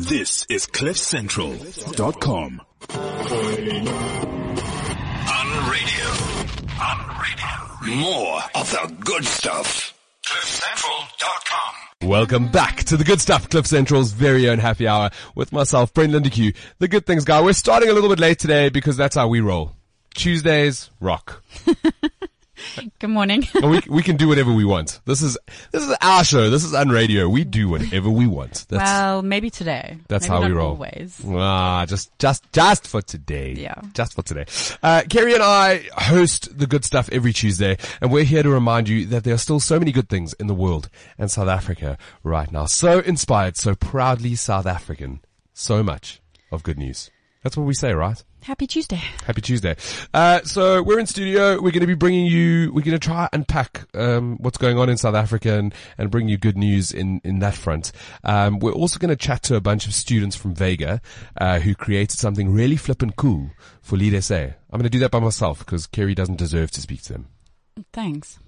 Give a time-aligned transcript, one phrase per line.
[0.00, 2.60] This is CliffCentral.com.
[2.90, 3.18] On
[5.68, 6.06] radio.
[6.80, 7.96] On radio.
[7.96, 9.92] More of the good stuff.
[10.24, 12.08] CliffCentral.com.
[12.08, 16.12] Welcome back to the good stuff, Cliff Central's very own happy hour with myself, Brent
[16.12, 17.42] Lindeque, the good things guy.
[17.42, 19.72] We're starting a little bit late today because that's how we roll.
[20.14, 21.42] Tuesdays, rock.
[22.98, 23.46] Good morning.
[23.54, 25.00] We, we can do whatever we want.
[25.04, 25.36] This is,
[25.72, 26.50] this is our show.
[26.50, 27.30] This is Unradio.
[27.30, 28.66] We do whatever we want.
[28.68, 29.98] That's, well, maybe today.
[30.08, 30.70] that's Maybe how we roll.
[30.70, 31.20] Always.
[31.26, 33.52] Ah, just, just, just for today.
[33.52, 33.80] Yeah.
[33.94, 34.46] Just for today.
[34.82, 38.88] Uh, Kerri and I host the good stuff every Tuesday, and we're here to remind
[38.88, 41.98] you that there are still so many good things in the world and South Africa
[42.22, 42.66] right now.
[42.66, 45.20] So inspired, so proudly South African.
[45.54, 46.20] So much
[46.52, 47.10] of good news.
[47.42, 48.22] That's what we say, right?
[48.42, 49.02] Happy Tuesday.
[49.26, 49.76] Happy Tuesday.
[50.14, 51.54] Uh, so we're in studio.
[51.54, 54.88] We're going to be bringing you, we're going to try unpack, um, what's going on
[54.88, 57.92] in South Africa and, and bring you good news in, in that front.
[58.24, 61.00] Um, we're also going to chat to a bunch of students from Vega,
[61.38, 63.50] uh, who created something really flippin' cool
[63.82, 64.36] for Lead SA.
[64.36, 67.28] I'm going to do that by myself because Kerri doesn't deserve to speak to them.
[67.92, 68.38] Thanks.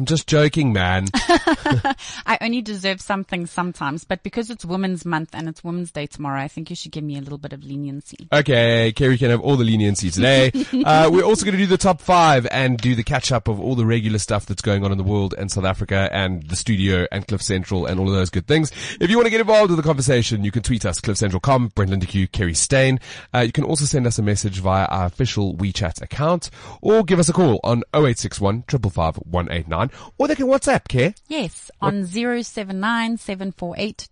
[0.00, 1.08] I'm just joking, man.
[1.14, 6.40] I only deserve something sometimes, but because it's Women's Month and it's Women's Day tomorrow,
[6.40, 8.26] I think you should give me a little bit of leniency.
[8.32, 10.52] Okay, Kerri can have all the leniency today.
[10.80, 13.60] Uh, we're also going to do the top five and do the catch up of
[13.60, 16.56] all the regular stuff that's going on in the world and South Africa and the
[16.56, 18.72] studio and Cliff Central and all of those good things.
[18.98, 21.90] If you want to get involved with the conversation, you can tweet us, cliffcentral.com, Brent
[21.90, 22.98] Lindeque, Kerri Stain.
[23.34, 27.18] Uh, you can also send us a message via our official WeChat account or give
[27.18, 31.14] us a call on 0861 555 189 or they can WhatsApp, Care.
[31.28, 34.08] Yes, on 079 748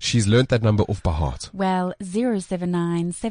[0.00, 1.50] She's learnt that number off by heart.
[1.52, 3.24] Well, 079 It's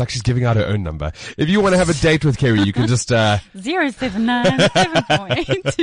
[0.00, 1.10] like she's giving out her own number.
[1.36, 3.90] If you want to have a date with Kerri, you can just, uh, 079
[4.70, 5.76] 748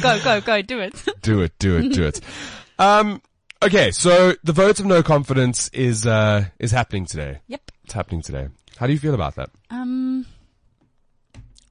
[0.00, 1.04] Go, go, go, do it.
[1.22, 2.20] do it, do it, do it.
[2.78, 3.20] Um,
[3.62, 7.40] okay, so the vote of no confidence is uh, is happening today.
[7.48, 7.72] Yep.
[7.84, 8.46] It's happening today.
[8.76, 9.50] How do you feel about that?
[9.70, 10.26] Um,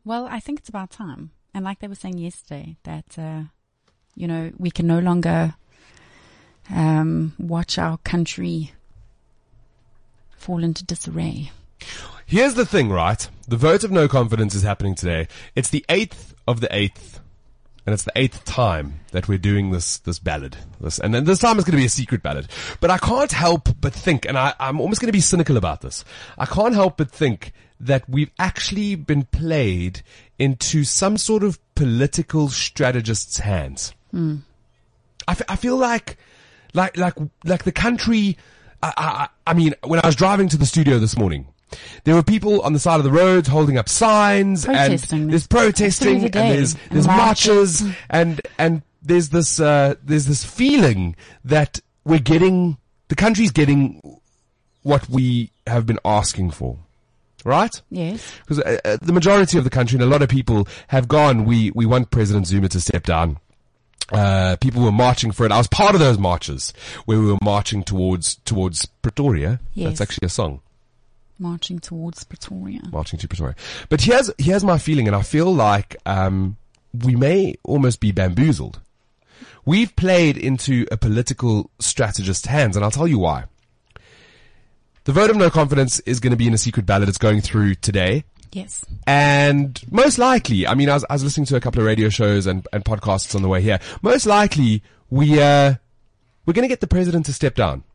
[0.08, 1.32] well, I think it's about time.
[1.54, 3.42] And like they were saying yesterday, that, uh,
[4.16, 5.56] you know, we can no longer,
[6.70, 8.72] um, watch our country
[10.38, 11.52] fall into disarray.
[12.26, 13.28] Here's the thing, right?
[13.48, 15.28] The vote of no confidence is happening today.
[15.56, 17.20] It's the eighth of the eighth,
[17.86, 20.58] and it's the eighth time that we're doing this this ballot.
[20.82, 22.48] This, and then this time it's going to be a secret ballot.
[22.82, 25.80] But I can't help but think, and I, I'm almost going to be cynical about
[25.82, 26.04] this.
[26.38, 30.02] I can't help but think that we've actually been played
[30.40, 33.94] into some sort of political strategist's hands.
[34.14, 36.18] I, f- I feel like,
[36.74, 38.38] like, like, like the country.
[38.82, 41.48] I, I, I mean, when I was driving to the studio this morning,
[42.04, 45.22] there were people on the side of the roads holding up signs, Protesting.
[45.24, 46.56] and there's protesting, Through and the day.
[46.56, 47.82] there's And marches.
[47.84, 52.78] marches, and and there's this uh, there's this feeling that we're getting
[53.10, 54.20] the country's getting
[54.84, 56.78] what we have been asking for,
[57.48, 57.82] right?
[57.90, 58.32] Yes.
[58.42, 61.46] because uh, uh, the majority of the country and a lot of people have gone.
[61.46, 63.40] We we want President Zuma to step down.
[64.12, 65.52] Uh, people were marching for it.
[65.52, 66.72] I was part of those marches
[67.06, 69.60] where we were marching towards towards Pretoria.
[69.74, 69.88] Yes.
[69.90, 70.62] That's actually a song,
[71.40, 72.82] Marching towards Pretoria.
[72.92, 73.56] marching to Pretoria.
[73.90, 76.58] But here's here's my feeling, and I feel like um,
[76.94, 78.80] we may almost be bamboozled.
[79.66, 83.44] We've played into a political strategist's hands, and I'll tell you why.
[85.08, 87.08] The vote of no confidence is going to be in a secret ballot.
[87.08, 88.26] It's going through today.
[88.52, 88.84] Yes.
[89.08, 92.10] And most likely, I mean, I was, I was listening to a couple of radio
[92.10, 93.80] shows and, and podcasts on the way here.
[94.02, 95.76] Most likely, we, uh,
[96.46, 97.86] we're going to get the president to step down.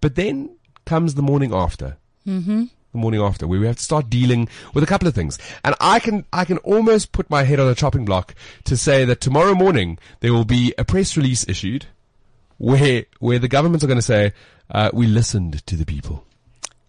[0.00, 1.96] But then comes the morning after.
[2.24, 2.66] Mm-hmm.
[2.92, 5.40] The morning after, where we have to start dealing with a couple of things.
[5.64, 9.04] And I can, I can almost put my head on a chopping block to say
[9.04, 11.86] that tomorrow morning there will be a press release issued
[12.58, 14.32] where, where the governments are going to say,
[14.70, 16.24] uh, we listened to the people.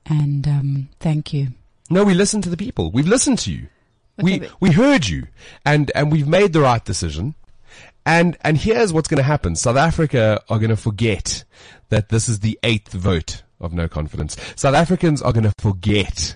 [0.06, 1.50] And, um, thank you.
[1.90, 2.92] No, we listened to the people.
[2.92, 3.68] We've listened to you.
[4.18, 5.28] we Okay, but- we heard you,
[5.66, 7.36] and and we've made the right decision.
[8.06, 11.44] And and here's what's going to happen: South Africa are going to forget
[11.90, 14.36] that this is the eighth vote of no confidence.
[14.56, 16.36] South Africans are going to forget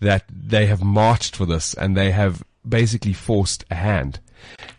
[0.00, 4.20] that they have marched for this and they have basically forced a hand.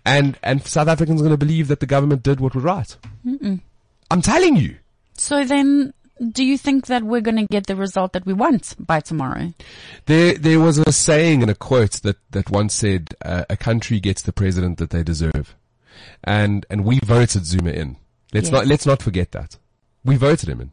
[0.06, 2.98] And and South Africans are going to believe that the government did what was right.
[4.12, 4.78] I'm telling you.
[5.14, 5.94] So then,
[6.32, 9.54] do you think that we're going to get the result that we want by tomorrow?
[10.06, 14.00] There, there was a saying and a quote that, that once said, uh, "A country
[14.00, 15.56] gets the president that they deserve,"
[16.24, 17.98] and and we voted Zuma in.
[18.34, 18.52] Let's Yes.
[18.54, 19.58] not let's not forget that
[20.04, 20.72] we voted him in.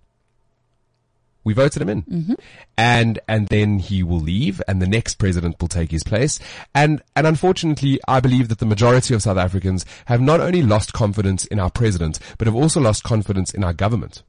[1.47, 2.37] We voted him in.
[2.77, 6.41] And, and then he will leave and the next president will take his place.
[6.75, 10.93] And, and unfortunately, I believe that the majority of South Africans have not only lost
[10.93, 14.25] confidence in our president, but have also lost confidence in our government.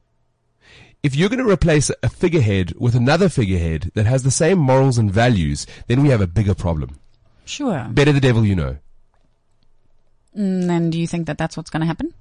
[1.02, 4.96] If you're going to replace a figurehead with another figurehead that has the same morals
[4.96, 7.00] and values, then we have a bigger problem.
[7.44, 7.84] Sure.
[7.90, 8.76] Better the devil you know.
[10.36, 12.14] Mm, And do you think that that's what's going to happen?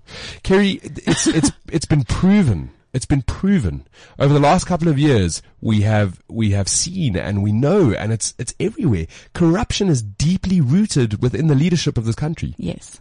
[0.43, 2.71] Kerri, it's it's it's been proven.
[2.97, 5.43] It's been proven over the last couple of years.
[5.61, 9.05] We have we have seen and we know, and it's it's everywhere.
[9.35, 12.55] Corruption is deeply rooted within the leadership of this country.
[12.57, 12.99] Yes,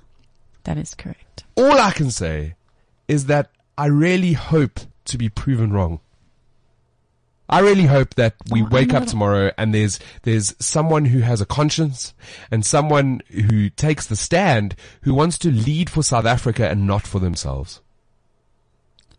[0.64, 1.44] that is correct.
[1.56, 2.56] All I can say
[3.08, 6.00] is that I really hope to be proven wrong.
[7.48, 11.40] I really hope that we Oh, wake up tomorrow and there's there's someone who has
[11.40, 12.12] a conscience
[12.50, 17.06] and someone who takes the stand who wants to lead for South Africa and not
[17.06, 17.80] for themselves.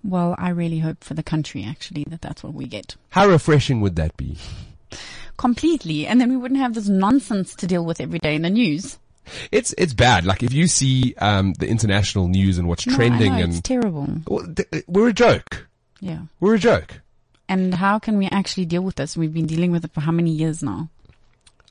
[0.03, 3.81] Well, I really hope for the country actually that that's what we get How refreshing
[3.81, 4.37] would that be?
[5.37, 8.49] completely, and then we wouldn't have this nonsense to deal with every day in the
[8.49, 8.97] news.
[9.51, 10.25] It's it's bad.
[10.25, 14.07] Like if you see um, the international news and what's No, trending, know, it's terrible.
[14.87, 15.67] We're a joke.
[15.99, 16.21] Yeah.
[16.39, 17.01] We're a joke.
[17.49, 19.17] And how can we actually deal with this?
[19.17, 20.89] We've been dealing with it for how many years now?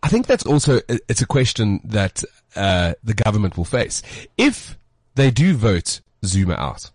[0.02, 2.22] I think that's also it's a question that
[2.54, 4.02] uh, the government will face
[4.36, 4.78] if
[5.14, 6.90] they do vote Zuma out.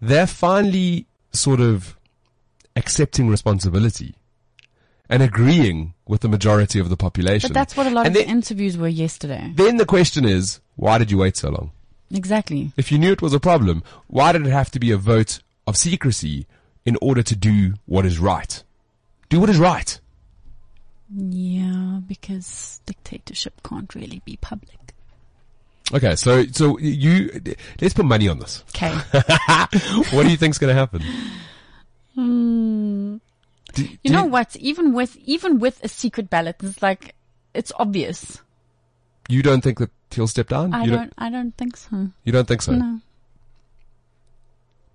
[0.00, 1.96] They're finally sort of
[2.76, 4.14] accepting responsibility
[5.08, 7.48] and agreeing with the majority of the population.
[7.48, 9.52] But that's what a lot And of then, the interviews were yesterday.
[9.54, 11.72] then the question is, why did you wait so long?
[12.12, 12.72] Exactly.
[12.76, 15.40] If you knew it was a problem, why did it have to be a vote
[15.66, 16.46] of secrecy
[16.84, 18.62] in order to do what is right?
[19.28, 20.00] Do what is right.
[21.14, 24.78] Yeah, because dictatorship can't really be public.
[25.92, 27.40] Okay, so so you
[27.80, 28.64] let's put money on this.
[28.74, 28.92] Okay.
[30.12, 31.02] what do you think's going to happen?
[32.14, 33.16] Hmm.
[33.74, 34.56] Do- You do know what?
[34.56, 37.14] Even with even with a secret ballot, it's like
[37.54, 38.40] it's obvious.
[39.28, 40.74] You don't think that he'll step down?
[40.74, 41.12] I you don't.
[41.18, 42.08] I don't think so.
[42.24, 42.72] You don't think so?
[42.72, 43.00] No.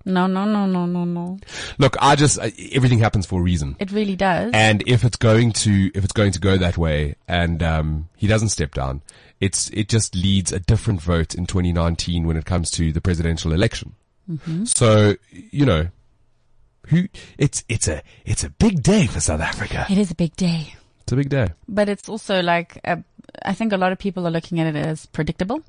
[0.08, 1.40] No, no, no, no, no, no.
[1.80, 3.76] Look, I just everything happens for a reason.
[3.80, 4.52] It really does.
[4.54, 8.28] And if it's going to if it's going to go that way, and um, he
[8.28, 9.02] doesn't step down,
[9.46, 13.52] it's it just leads a different vote in 2019 when it comes to the presidential
[13.54, 13.94] election.
[14.30, 14.66] Mm-hmm.
[14.66, 15.88] So you know,
[16.88, 17.08] who
[17.38, 19.86] it's it's a it's a big day for South Africa.
[19.90, 21.48] it is a big day, It's a big day.
[21.68, 23.04] but it's also like a,
[23.44, 25.62] I think a lot of people are looking at it as predictable.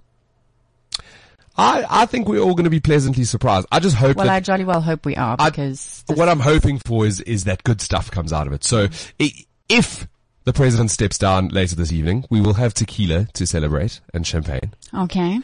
[1.58, 3.66] I I think we're all going to be pleasantly surprised.
[3.72, 6.78] I just hope Well, I jolly well hope we are because this- what I'm hoping
[6.78, 8.64] for is is that good stuff comes out of it.
[8.64, 8.88] So
[9.20, 10.06] i- if
[10.46, 14.72] the president steps down later this evening, we will have tequila to celebrate and champagne.
[14.94, 15.40] okay.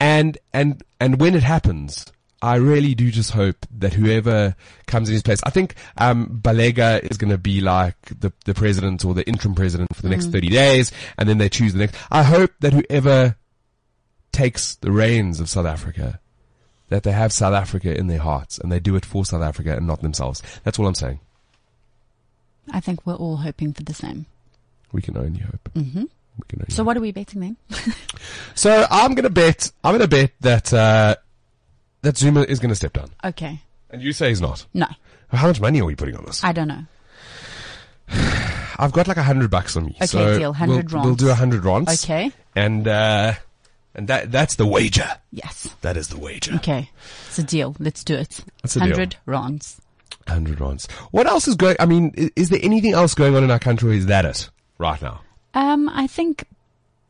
[0.00, 2.06] And and and when it happens,
[2.40, 4.54] I really do just hope that whoever
[4.86, 8.54] comes in his place, I think um, Baleka is going to be like the the
[8.54, 11.80] president or the interim president for the next thirty days, and then they choose the
[11.80, 11.96] next.
[12.10, 13.36] I hope that whoever
[14.32, 16.20] takes the reins of South Africa,
[16.90, 19.76] that they have South Africa in their hearts and they do it for South Africa
[19.76, 20.42] and not themselves.
[20.64, 21.20] That's all I'm saying.
[22.72, 24.26] I think we're all hoping for the same.
[24.94, 25.68] We can only hope.
[25.74, 27.56] hmm We can only So what are we betting then?
[28.54, 29.70] So I'm gonna bet.
[29.82, 31.16] I'm gonna bet that uh,
[32.02, 33.60] that Zuma is gonna step down, Okay.
[33.90, 34.64] and you say he's not.
[34.72, 34.86] No,
[35.28, 36.42] How much money are we putting on this?
[36.42, 36.84] I don't know.
[38.78, 39.92] I've got like a hundred bucks on me.
[39.96, 42.04] Okay, so deal, 100 we'll, We'll do a hundred ronds.
[42.04, 42.32] Okay.
[42.54, 43.34] And uh,
[43.94, 45.08] and that that's the wager.
[45.32, 45.68] Yes.
[45.82, 46.54] That is the wager.
[46.54, 46.90] Okay.
[47.26, 47.74] It's a deal.
[47.78, 48.40] Let's do it.
[48.62, 48.88] That's a deal.
[48.90, 49.80] 100 rounds.
[50.28, 50.86] Hundred ronds.
[51.10, 51.76] What else is going?
[51.80, 53.90] I mean, is, is there anything else going on in our country?
[53.90, 55.20] Or is that it right now?
[55.54, 56.46] Um, I think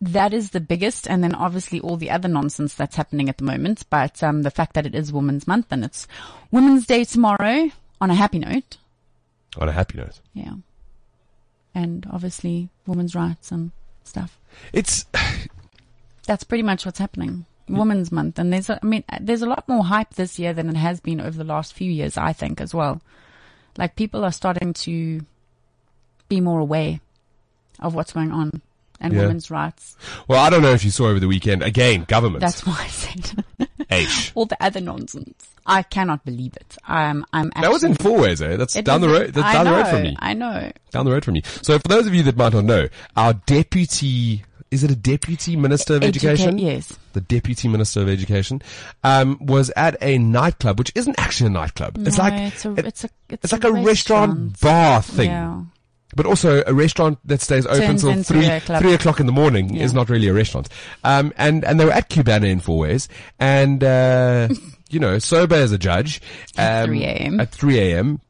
[0.01, 3.45] that is the biggest, and then obviously all the other nonsense that's happening at the
[3.45, 3.85] moment.
[3.89, 6.07] But um, the fact that it is Women's Month and it's
[6.51, 8.77] Women's Day tomorrow, on a happy note,
[9.59, 10.55] On a happy note, yeah,
[11.75, 13.71] and obviously women's rights and
[14.05, 14.39] stuff.
[14.73, 15.07] it's
[16.27, 17.47] That's pretty much what's happening.
[17.67, 20.69] Women's Month, and there's, a, I mean, there's a lot more hype this year than
[20.69, 22.19] it has been over the last few years.
[22.19, 23.01] I think as well.
[23.79, 25.23] Like people are starting to
[26.29, 27.01] be more aware
[27.81, 28.63] of what's going on
[29.01, 29.23] and Yeah.
[29.23, 29.97] women's rights.
[30.29, 30.41] well.
[30.45, 31.63] I don't know if you saw over the weekend.
[31.63, 32.41] Again, government.
[32.41, 33.45] That's why I said
[33.91, 34.33] H.
[34.35, 35.49] all the other nonsense.
[35.67, 36.77] I cannot believe it.
[36.87, 38.57] I'm, I'm actually, That was in four ways, eh?
[38.57, 39.33] That's down the road.
[39.33, 40.17] That's I down the road from me.
[40.19, 40.71] I know.
[40.91, 41.43] Down the road from me.
[41.63, 45.57] So for those of you that might not know, our deputy, is it a deputy
[45.57, 46.59] minister of Educa- education?
[46.59, 46.93] yes.
[47.15, 48.61] The deputy minister of education,
[49.05, 51.97] um, was at a nightclub, which isn't actually a nightclub.
[52.07, 55.31] it's like, it's a, it- it's a, it's, it's like a restaurant bar thing.
[55.31, 55.63] Yeah.
[56.17, 59.85] But also a restaurant that stays open till three, three o'clock in the morning Yeah.
[59.85, 60.69] is not really a restaurant.
[61.03, 64.49] Um, and, and they were at Cubana in Fourways and, uh,
[64.91, 66.21] you know, sober as a judge.
[66.57, 67.41] At um, 3 a.m..
[67.41, 68.21] At 3 a.m.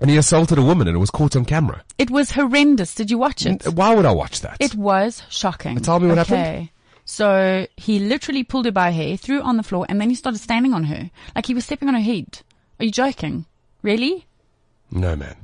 [0.00, 1.82] and he assaulted a woman, and it was caught on camera.
[1.98, 2.94] It was horrendous.
[2.94, 3.66] Did you watch it?
[3.68, 4.56] Why would I watch that?
[4.60, 5.78] It was shocking.
[5.78, 6.36] Tell me what okay.
[6.36, 6.68] happened.
[7.06, 10.08] So he literally pulled her by her hair, threw her on the floor, and then
[10.08, 11.10] he started standing on her.
[11.34, 12.40] Like he was stepping on her head.
[12.80, 13.46] Are you joking?
[13.82, 14.26] Really?
[14.90, 15.36] no, man.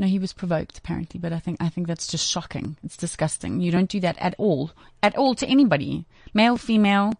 [0.00, 2.76] No, he was provoked apparently, but I think I think that's just shocking.
[2.84, 3.60] It's disgusting.
[3.60, 4.70] You don't do that at all.
[5.02, 6.04] At all to anybody.
[6.32, 7.14] Male, female.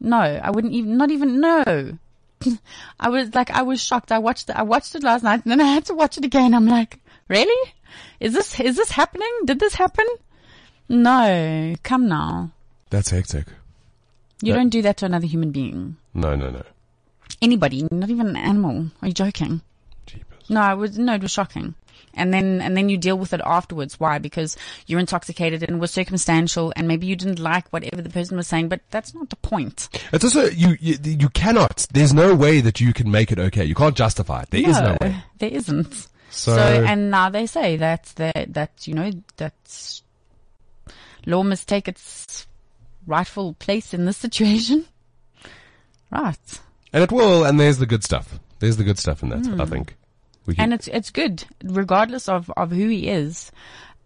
[0.00, 1.98] No, I wouldn't even not even no.
[3.00, 4.12] I was like I was shocked.
[4.12, 6.24] I watched it I watched it last night and then I had to watch it
[6.24, 6.52] again.
[6.54, 7.72] I'm like, Really?
[8.20, 9.28] Is this is this happening?
[9.46, 10.06] Did this happen?
[10.88, 11.74] No.
[11.82, 12.50] Come now.
[12.90, 13.46] That's hectic.
[14.42, 15.96] You That- don't do that to another human being.
[16.14, 16.62] No, no, no.
[17.42, 18.90] Anybody, not even an animal.
[19.02, 19.60] Are you joking?
[20.06, 20.48] Jeepers.
[20.50, 21.74] No, it was no, it was shocking.
[22.14, 24.00] And then and then you deal with it afterwards.
[24.00, 24.18] Why?
[24.18, 28.36] Because you're intoxicated and it was circumstantial, and maybe you didn't like whatever the person
[28.36, 28.68] was saying.
[28.68, 29.88] But that's not the point.
[30.12, 30.96] It's also you, you.
[31.02, 31.86] You cannot.
[31.92, 33.64] There's no way that you can make it okay.
[33.64, 34.50] You can't justify it.
[34.50, 35.16] There is no way.
[35.38, 36.08] there isn't.
[36.30, 40.00] So, So, and now they say that that that you know that
[41.26, 42.46] law must take its
[43.06, 44.86] rightful place in this situation.
[46.10, 46.60] Right.
[46.90, 47.44] and it will.
[47.44, 48.38] And there's the good stuff.
[48.60, 49.46] There's the good stuff in that.
[49.46, 49.70] I hmm.
[49.70, 49.94] think.
[50.56, 53.52] And it's it's good, regardless of, of who he is.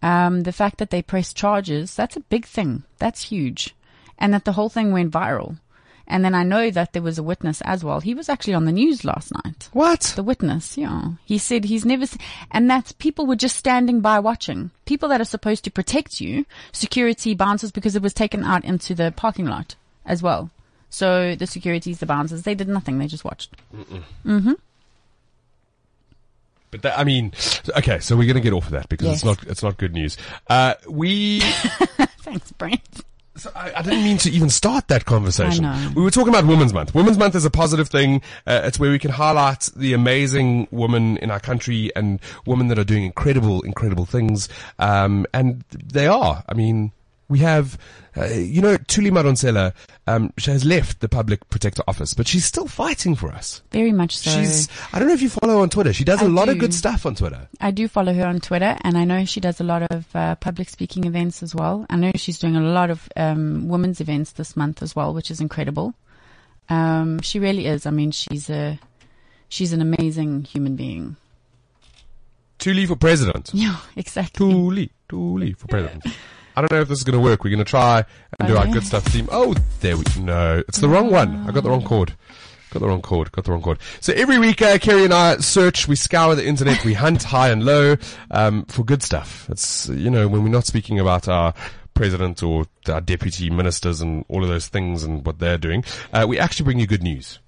[0.01, 2.83] Um, the fact that they press charges, that's a big thing.
[2.99, 3.73] That's huge.
[4.19, 5.57] And that the whole thing went viral.
[6.05, 8.01] And then I know that there was a witness as well.
[8.01, 9.69] He was actually on the news last night.
[9.71, 10.01] what?
[10.17, 11.11] The witness, yeah.
[11.23, 12.19] He said he's never, se-
[12.51, 14.71] and that's people were just standing by watching.
[14.85, 18.93] People that are supposed to protect you, security bouncers, because it was taken out into
[18.93, 20.49] the parking lot as well.
[20.89, 22.99] So the securities, the bouncers, they did nothing.
[22.99, 23.55] They just watched.
[26.73, 27.33] But that, I mean,
[27.77, 27.99] okay.
[27.99, 29.43] So we're gonna get off of that because it's not.
[29.43, 30.17] It's not good news.
[30.49, 31.39] Uh, we.
[32.21, 32.81] Thanks, Brent.
[33.35, 35.93] So I, I didn't mean to even start that conversation.
[35.93, 36.95] We were talking about Women's Month.
[36.95, 38.23] Women's Month is a positive thing.
[38.47, 42.79] Uh, it's where we can highlight the amazing women in our country and women that
[42.79, 44.49] are doing incredible, incredible things.
[44.79, 46.43] Um, and they are.
[46.49, 46.91] I mean,
[47.33, 47.79] we have,
[48.15, 49.73] uh, you know, Thuli Madonsela,
[50.05, 53.63] um, she has left the public protector office, but she's still fighting for us.
[53.71, 54.29] Very much so.
[54.29, 55.93] She's, I don't know if you follow her on Twitter.
[55.93, 57.47] She does a I lot of good stuff on Twitter.
[57.59, 60.35] I do follow her on Twitter, and I know she does a lot of uh,
[60.35, 61.87] public speaking events as well.
[61.89, 65.31] I know she's doing a lot of um, women's events this month as well, which
[65.31, 65.95] is incredible.
[66.69, 67.87] Um, she really is.
[67.87, 68.79] I mean, she's a
[69.49, 71.15] she's an amazing human being.
[72.59, 73.49] Thuli for president.
[73.55, 74.45] Yeah, exactly.
[74.45, 76.05] Thuli, Thuli for president.
[76.55, 77.43] I don't know if this is going to work.
[77.43, 78.05] We're going to try
[78.39, 79.27] and do our good stuff theme.
[79.31, 80.21] Oh, there we go.
[80.21, 81.47] no, it's the wrong one.
[81.47, 82.13] I got the wrong chord.
[82.71, 83.31] Got the wrong chord.
[83.31, 83.79] Got the wrong chord.
[84.01, 87.49] So every week, uh, Kerri and I search, we scour the internet, we hunt high
[87.49, 87.97] and low
[88.31, 89.47] um, for good stuff.
[89.49, 91.53] It's you know when we're not speaking about our
[91.93, 95.83] president or our deputy ministers and all of those things and what they're doing,
[96.13, 97.39] uh, we actually bring you good news.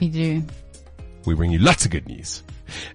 [0.00, 0.44] We do.
[1.24, 2.42] We bring you lots of good news.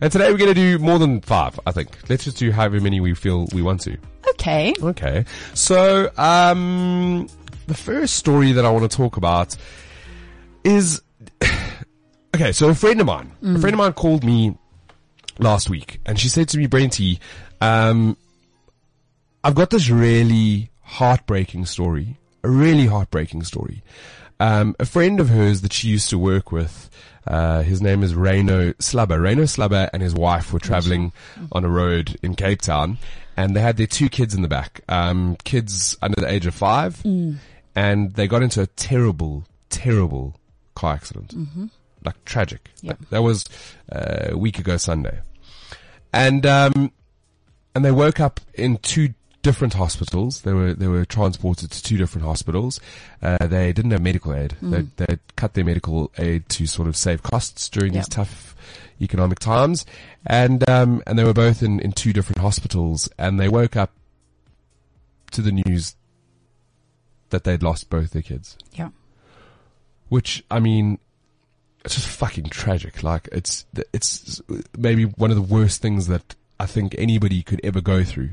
[0.02, 1.90] And today we're going to do more than five, I think.
[2.10, 3.98] Let's just do however many we feel we want to.
[4.32, 4.74] Okay.
[4.82, 5.26] Okay.
[5.54, 7.28] So, um,
[7.68, 9.56] the first story that I want to talk about
[10.64, 11.02] is,
[12.36, 14.58] okay, so a friend of mine, a friend of mine called me
[15.38, 17.20] last week and she said to me, Brenty,
[17.62, 18.18] um,
[19.44, 23.84] I've got this really heartbreaking story, a really heartbreaking story.
[24.40, 26.90] Um, a friend of hers that she used to work with,
[27.28, 29.20] uh, his name is Reno Slubber.
[29.20, 31.12] Reno Slubber and his wife were traveling
[31.52, 32.98] on a road in Cape Town
[33.36, 36.56] and they had their two kids in the back, um, kids under the age of
[36.56, 37.02] five
[37.76, 40.36] and they got into a terrible, terrible
[40.74, 41.34] car accident.
[42.06, 42.70] Like tragic.
[42.82, 42.92] Yeah.
[42.92, 43.46] Like, that was
[43.92, 45.20] uh, a week ago Sunday.
[46.14, 46.92] And, um,
[47.76, 50.42] and they woke up in two different hospitals.
[50.42, 52.80] They were they were transported to two different hospitals.
[53.22, 54.56] Uh, they didn't have medical aid.
[54.62, 58.56] They they cut their medical aid to sort of save costs during these tough
[59.02, 59.86] economic times,
[60.26, 63.10] and um, and they were both in in two different hospitals.
[63.18, 63.92] And they woke up
[65.32, 65.96] to the news
[67.30, 68.90] that they'd lost both their kids Yeah.
[70.08, 70.98] which I mean,
[71.86, 73.04] it's just fucking tragic.
[73.04, 74.42] Like it's it's
[74.78, 78.32] maybe one of the worst things that I think anybody could ever go through.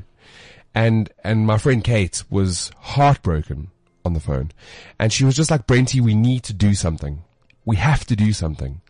[0.77, 3.71] And and my friend Kate was heartbroken
[4.05, 4.51] on the phone,
[4.99, 7.23] and she was just like, "Brenty, we need to do something.
[7.65, 8.81] We have to do something."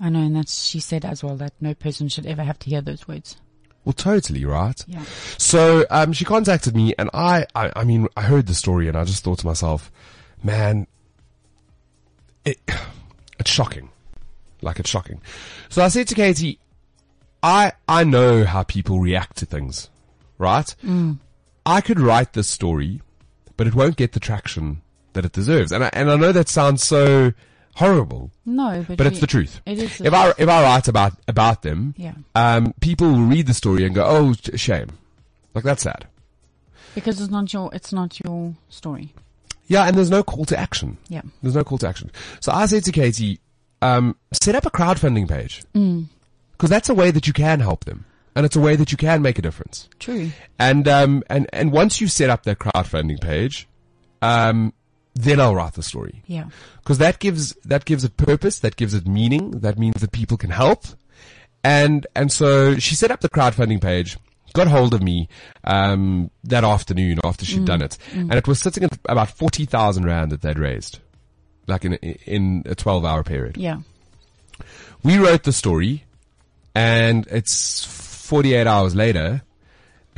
[0.00, 2.70] I know, and that's she said as well that no person should ever have to
[2.70, 3.36] hear those words.
[3.84, 4.80] Well, totally right.
[4.86, 5.02] Yeah.
[5.38, 8.96] So um, she contacted me, and I, I, I mean, I heard the story, and
[8.96, 9.90] I just thought to myself,
[10.42, 10.86] man,
[12.44, 12.60] it,
[13.40, 13.90] it's shocking.
[14.62, 15.20] Like it's shocking.
[15.68, 16.60] So I said to Katie,
[17.42, 19.90] I, I know how people react to things,
[20.38, 20.74] right?
[21.64, 23.00] I could write this story,
[23.56, 24.82] but it won't get the traction
[25.14, 25.72] that it deserves.
[25.72, 27.32] And I, and I know that sounds so
[27.76, 29.60] horrible, No, but, but it's we- the truth.
[29.66, 29.98] It is.
[29.98, 32.14] the If I if I write about about them, Yeah.
[32.34, 34.90] um, people will read the story and go, "Oh, shame,"
[35.54, 36.06] like that's sad.
[36.94, 39.12] because it's not your it's not your story.
[39.68, 40.96] Yeah, and there's no call to action.
[41.08, 41.22] Yeah.
[41.42, 42.10] There's no call to action.
[42.40, 43.40] So I said to Katie,
[43.82, 46.06] um, set up a crowdfunding page Mm.
[46.52, 48.04] because that's a way that you can help them,
[48.36, 49.88] and it's a way that you can make a difference.
[49.98, 50.30] True.
[50.60, 53.66] And um, and and once you set up that crowdfunding page,
[54.22, 54.72] um,
[55.14, 56.44] then I'll write the story Yeah.
[56.82, 60.36] because that gives that gives it purpose, that gives it meaning, that means that people
[60.36, 60.84] can help,
[61.64, 64.18] and and so she set up the crowdfunding page,
[64.52, 65.28] got hold of me
[65.64, 70.04] um, that afternoon after she'd done it, and it was sitting at about forty thousand
[70.04, 70.98] rand that they'd raised,
[71.66, 73.56] like in in a twelve hour period.
[73.56, 73.80] Yeah.
[75.02, 76.04] We wrote the story,
[76.74, 77.84] and it's
[78.26, 79.42] forty eight hours later.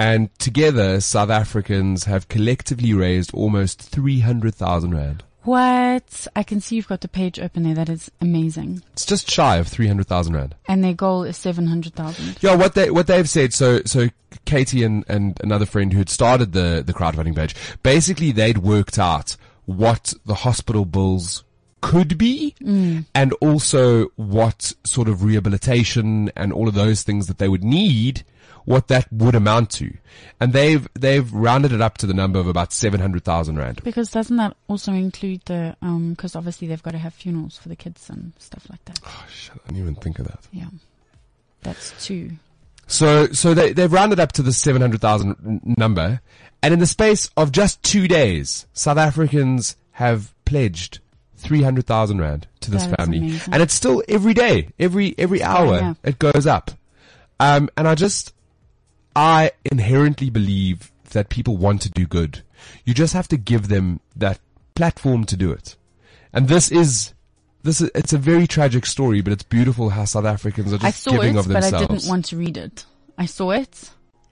[0.01, 5.25] And together, South Africans have collectively raised almost 300,000 Rand.
[5.43, 6.27] What?
[6.37, 7.75] I can see you've got the page open there.
[7.75, 8.83] That is amazing.
[8.93, 10.55] It's just shy of 300,000 Rand.
[10.69, 12.37] And their goal is seven hundred thousand.
[12.41, 13.55] Yeah, what they what they've said.
[13.55, 14.09] So so
[14.45, 18.99] Katie and and another friend who had started the the crowdfunding page, basically they'd worked
[18.99, 21.45] out what the hospital bills
[21.81, 22.55] could be,
[23.15, 28.25] and also what sort of rehabilitation and all of those things that they would need.
[28.65, 29.97] What that would amount to,
[30.39, 33.83] and they've they've rounded it up to the number of about seven hundred thousand rand.
[33.83, 36.11] Because doesn't that also include the um?
[36.11, 39.01] Because obviously they've got to have funerals for the kids and stuff like that.
[39.07, 40.41] Oh, shit, I didn't even think of that.
[40.53, 40.67] Yeah.
[41.63, 42.33] That's two.
[42.87, 46.21] So, so they, they've rounded up to the 700,000 number.
[46.63, 51.01] And in the space of just two days, South Africans have pledged
[51.39, 53.41] 300,000 rand to this That family.
[53.51, 55.95] And it's still every day, every, every hour, yeah.
[56.03, 56.71] it goes up.
[57.41, 58.35] Um, and I just,
[59.15, 62.43] I inherently believe that people want to do good.
[62.85, 64.41] You just have to give them that
[64.75, 65.77] platform to do it.
[66.33, 67.15] And this is,
[67.63, 70.91] this is, it's a very tragic story, but it's beautiful how South Africans are I
[70.91, 71.65] just saw giving it, of but.
[71.65, 72.85] I didn't want to read it.
[73.17, 73.91] I saw it,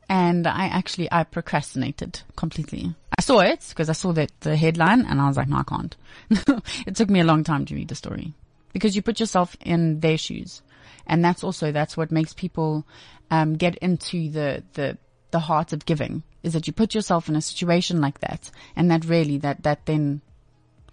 [0.08, 2.94] and I actually I procrastinated completely.
[3.18, 5.62] I saw it because I saw that the headline, and I was like, no, I
[5.62, 5.96] can't.
[6.86, 8.34] it took me a long time to read the story
[8.72, 10.62] because you put yourself in their shoes,
[11.06, 12.86] and that's also that's what makes people
[13.30, 14.98] um, get into the the
[15.30, 18.90] the heart of giving is that you put yourself in a situation like that, and
[18.90, 20.20] that really that that then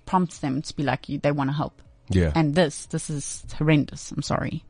[0.05, 1.17] prompts them to be like you.
[1.19, 1.81] They want to help.
[2.09, 2.31] yeah.
[2.35, 4.11] And this, this is horrendous.
[4.11, 4.63] I'm sorry.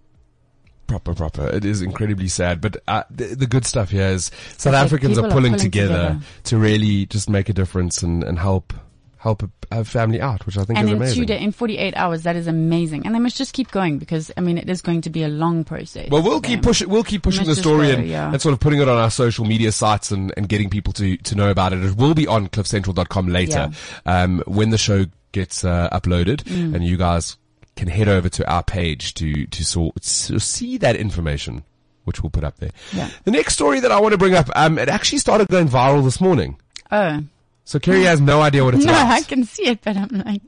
[0.94, 1.48] Proper, proper.
[1.48, 5.18] It is incredibly sad, but uh, the, the good stuff here is South like Africans
[5.18, 6.20] are people are pulling, pulling together, together.
[6.44, 8.74] to really just make a difference and, and help
[9.18, 11.16] help a, a family out, which I think and is in amazing.
[11.22, 13.06] two day, in 48 hours, that is amazing.
[13.08, 15.30] And they must just keep going because, I mean, it is going to be a
[15.30, 16.10] long process.
[16.12, 16.90] well, we'll keep pushing.
[16.90, 18.32] We'll keep pushing the story go, and, yeah.
[18.32, 21.18] and sort of putting it on our social media sites and, and getting people to,
[21.18, 21.84] to know about it.
[21.84, 23.72] It will be on cliffcentral.com later
[24.06, 26.76] um, when the show gets uh, uploaded, Mm.
[26.76, 27.38] and you guys
[27.76, 31.64] can head over to our page to to sort to see that information,
[32.06, 32.72] which we'll put up there.
[32.94, 33.10] Yeah.
[33.24, 36.04] The next story that I want to bring up, um, it actually started going viral
[36.04, 36.58] this morning.
[36.92, 37.22] Oh.
[37.66, 39.08] So Kerri has no idea what it's No, about.
[39.10, 40.42] I can see it, but I'm like,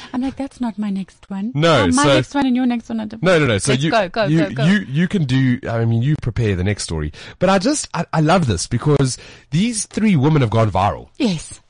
[0.12, 1.50] I'm like, that's not my next one.
[1.52, 3.24] No, Oh, my so- next one and your next one are different.
[3.24, 3.58] No, no, no.
[3.58, 4.64] So Let's you, go, go, you, go, go.
[4.66, 7.12] you, you can do, I mean, you prepare the next story.
[7.40, 9.18] But I just, I, I love this because
[9.50, 11.08] these three women have gone viral.
[11.18, 11.60] Yes.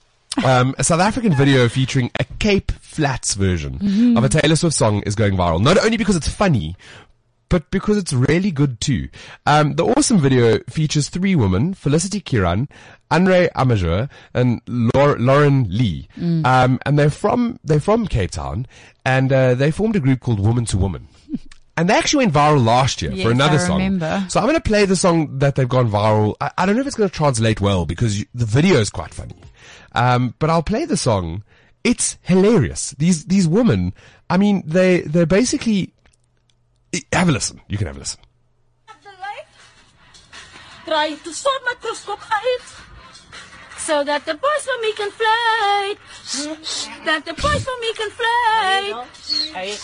[0.44, 4.16] Um, a South African video featuring a Cape Flats version Mm-hmm.
[4.16, 5.60] of a Taylor Swift song is going viral.
[5.60, 6.76] Not only because it's funny,
[7.48, 9.08] but because it's really good too.
[9.44, 12.68] Um, the awesome video features three women, Felicity Kiran,
[13.10, 16.06] Andre Amajur, and Lau- Lauren Lee.
[16.16, 16.46] Mm.
[16.46, 18.68] Um, and they're from, they're from Cape Town,
[19.04, 21.08] and, uh, they formed a group called Woman to Woman.
[21.76, 24.00] And they actually went viral last year Yes, for another I song.
[24.28, 26.34] So I'm going to play the song that they've gone viral.
[26.38, 28.90] I, I don't know if it's going to translate well because you, the video is
[28.90, 29.34] quite funny.
[29.92, 31.42] Um, but I'll play the song.
[31.82, 32.94] It's hilarious.
[32.98, 33.92] These, these women,
[34.28, 35.92] I mean, they, they're basically,
[37.12, 37.60] have a listen.
[37.68, 38.20] You can have a listen.
[40.84, 42.66] Try to sort my microscope out
[43.78, 45.94] so that the boys for me can fly.
[47.04, 49.04] That the boys for me can fly.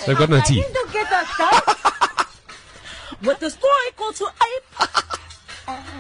[0.07, 0.67] They've got no I teeth.
[0.67, 1.25] need to get a
[3.27, 4.89] with this boy called to ape.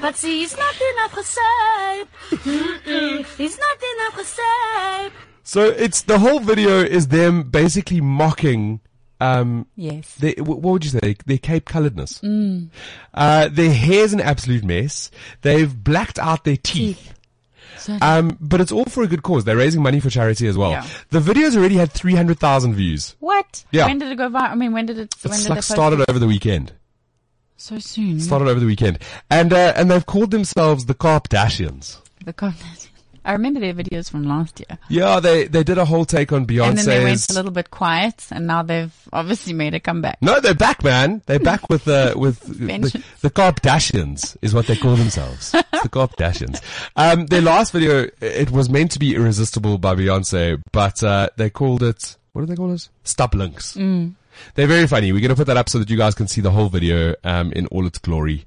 [0.00, 2.06] But see, he's not enough gesape.
[2.30, 3.36] Mm-mm.
[3.36, 5.12] He's not enough gesape.
[5.42, 8.80] So it's, the whole video is them basically mocking,
[9.20, 10.14] um, Yes.
[10.16, 11.16] They, what would you say?
[11.24, 12.68] Their Cape coloredness.
[13.14, 15.10] Uh, their hair's an absolute mess.
[15.42, 17.12] They've blacked out their teeth.
[17.78, 19.44] So, Um, but it's all for a good cause.
[19.44, 20.70] They're raising money for charity as well.
[20.70, 20.86] Yeah.
[21.10, 23.14] The video's already had 300,000 views.
[23.20, 23.64] what?
[23.70, 23.86] Yeah.
[23.86, 24.50] When did it go viral?
[24.50, 26.08] I mean, when did it, when did like started it?
[26.10, 26.72] over the weekend.
[27.56, 28.20] So soon.
[28.20, 28.98] Started over the weekend.
[29.30, 32.00] And, uh, and they've called themselves the Kardashians.
[32.24, 32.90] The content.
[33.24, 34.78] I remember their videos from last year.
[34.88, 36.68] Yeah, they, they did a whole take on Beyonce.
[36.68, 40.18] And then they went a little bit quiet and now they've obviously made a comeback.
[40.22, 41.22] No, they're back, man.
[41.26, 45.50] They're back with the with the, the Kardashians is what they call themselves.
[45.52, 46.62] the Kardashians.
[46.94, 51.50] Um, their last video, it was meant to be irresistible by Beyonce, but uh, they
[51.50, 52.86] called it what do they call it?
[53.02, 53.76] Stop links.
[54.54, 55.12] They're very funny.
[55.12, 57.14] We're going to put that up so that you guys can see the whole video
[57.24, 58.44] um, in all its glory,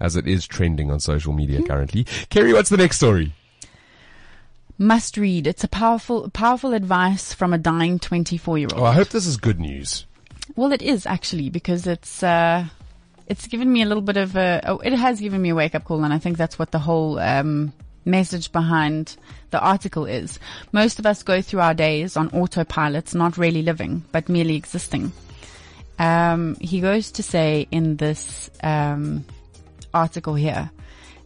[0.00, 2.04] as it is trending on social media currently.
[2.04, 3.32] Kerri, what's the next story?
[4.78, 5.46] Must read.
[5.46, 8.82] It's a powerful, powerful advice from a dying 24 year old.
[8.82, 8.86] Oh.
[8.86, 10.06] I hope this is good news.
[10.56, 12.64] Well, it is actually because it's, uh,
[13.26, 15.74] it's given me a little bit of a, oh, it has given me a wake
[15.74, 17.72] up call and I think that's what the whole, um,
[18.04, 19.16] message behind
[19.50, 20.38] the article is.
[20.72, 25.12] Most of us go through our days on autopilots, not really living, but merely existing.
[26.00, 29.24] Um, he goes to say in this, um,
[29.92, 30.70] article here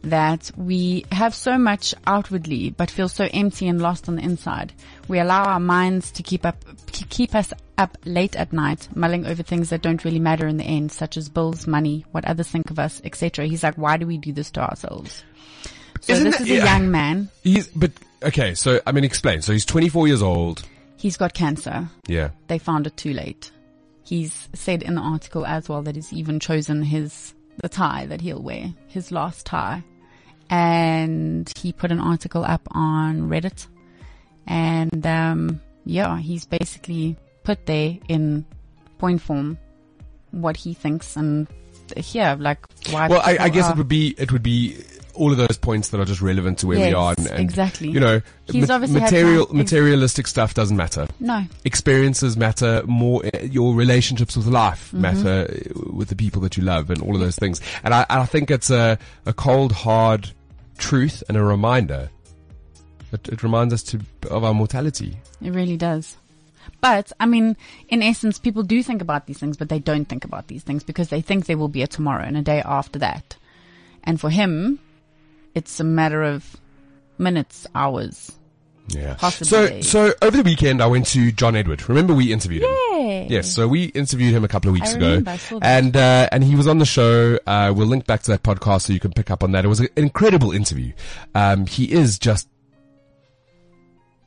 [0.03, 4.73] that we have so much outwardly but feel so empty and lost on the inside.
[5.07, 6.57] We allow our minds to keep up,
[6.91, 10.63] keep us up late at night, mulling over things that don't really matter in the
[10.63, 13.47] end, such as bills, money, what others think of us, etc.
[13.47, 15.23] He's like, why do we do this to ourselves?
[16.01, 16.65] So Isn't this that- is a yeah.
[16.65, 17.29] young man.
[17.43, 17.91] He's, but,
[18.23, 19.41] okay, so, I mean, explain.
[19.41, 20.63] So he's 24 years old.
[20.97, 21.87] He's got cancer.
[22.07, 22.29] Yeah.
[22.47, 23.51] They found it too late.
[24.05, 28.21] He's said in the article as well that he's even chosen his, the tie that
[28.21, 29.83] he'll wear, his last tie.
[30.49, 33.67] And he put an article up on Reddit.
[34.47, 38.45] And, um, yeah, he's basically put there in
[38.99, 39.57] point form
[40.31, 41.47] what he thinks and
[41.97, 42.59] here, like,
[42.91, 43.07] why.
[43.07, 44.83] Well, I, I guess are- it would be, it would be
[45.15, 47.15] all of those points that are just relevant to where we are.
[47.17, 47.89] And, and, exactly.
[47.89, 51.07] You know, He's ma- obviously material, materialistic stuff doesn't matter.
[51.19, 51.45] No.
[51.63, 53.23] Experiences matter more.
[53.25, 55.01] uh, Your relationships with life Mm-hmm.
[55.01, 57.61] matter uh, with the people that you love and all of those things.
[57.83, 60.29] And I, I think it's a, a cold, hard
[60.77, 62.09] truth and a reminder.
[63.11, 65.17] It, it reminds us to, of our mortality.
[65.41, 66.17] It really does.
[66.81, 67.55] But, I mean,
[67.89, 70.83] in essence, people do think about these things, but they don't think about these things
[70.83, 73.37] because they think there will be a tomorrow and a day after that.
[74.03, 74.79] And for him,
[75.55, 76.55] it's a matter of
[77.17, 78.31] minutes, hours.
[78.89, 79.15] Yeah.
[79.15, 79.81] Possibly.
[79.81, 81.89] So, so over the weekend, I went to John Edward.
[81.89, 82.69] Remember we interviewed him?
[82.91, 83.25] Yeah.
[83.27, 85.65] Yes, so we interviewed him a couple of weeks I ago, remember, I saw that.
[85.83, 87.39] and uh, and he was on the show.
[87.47, 89.65] Uh, we'll link back to that podcast so you can pick up on that.
[89.65, 90.93] It was an incredible interview.
[91.33, 92.47] Um, he is just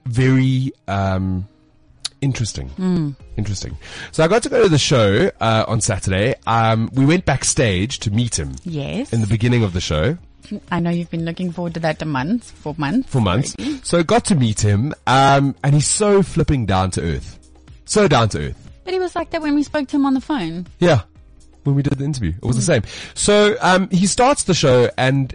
[0.06, 1.46] very um,
[2.20, 2.68] interesting.
[2.70, 3.10] Hmm.
[3.36, 3.76] Interesting.
[4.12, 6.34] So I got to go to the show uh, on Saturday.
[6.46, 9.12] Um, we went backstage to meet him Yes.
[9.12, 10.18] in the beginning of the show.
[10.70, 13.10] I know you've been looking forward to that a month, for months.
[13.10, 13.54] for months.
[13.58, 13.80] already.
[13.82, 17.38] So got to meet him, um, and he's so flipping down to earth.
[17.84, 18.70] So down to earth.
[18.84, 20.66] But he was like that when we spoke to him on the phone.
[20.78, 21.02] Yeah.
[21.64, 22.32] When we did the interview.
[22.36, 22.82] It was the same.
[23.14, 25.34] So, um, he starts the show and,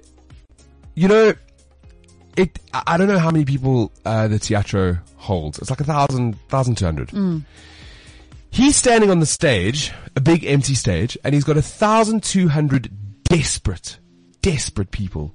[0.95, 1.33] you know,
[2.35, 5.59] it, I I don't know how many people, uh, the teatro holds.
[5.59, 7.11] It's like a thousand, thousand two hundred.
[8.49, 12.47] He's standing on the stage, a big empty stage, and he's got a thousand two
[12.47, 12.91] hundred
[13.23, 13.97] desperate,
[14.43, 15.33] desperate people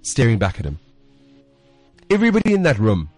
[0.00, 0.78] staring back at him.
[2.08, 3.10] Everybody in that room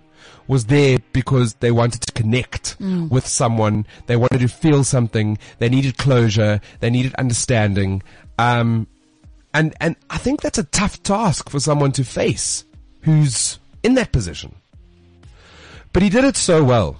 [0.49, 3.87] was there because they wanted to connect with someone.
[4.07, 5.38] They wanted to feel something.
[5.59, 6.61] They needed closure.
[6.81, 8.03] They needed understanding.
[8.38, 8.87] Um,
[9.53, 12.64] and, and I think that's a tough task for someone to face
[13.03, 14.55] who's in that position.
[15.92, 16.96] But he did it so well.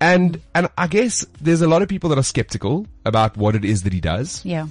[0.00, 3.64] And, and I guess there's a lot of people that are skeptical about what it
[3.64, 4.44] is that he does.
[4.44, 4.68] Yeah.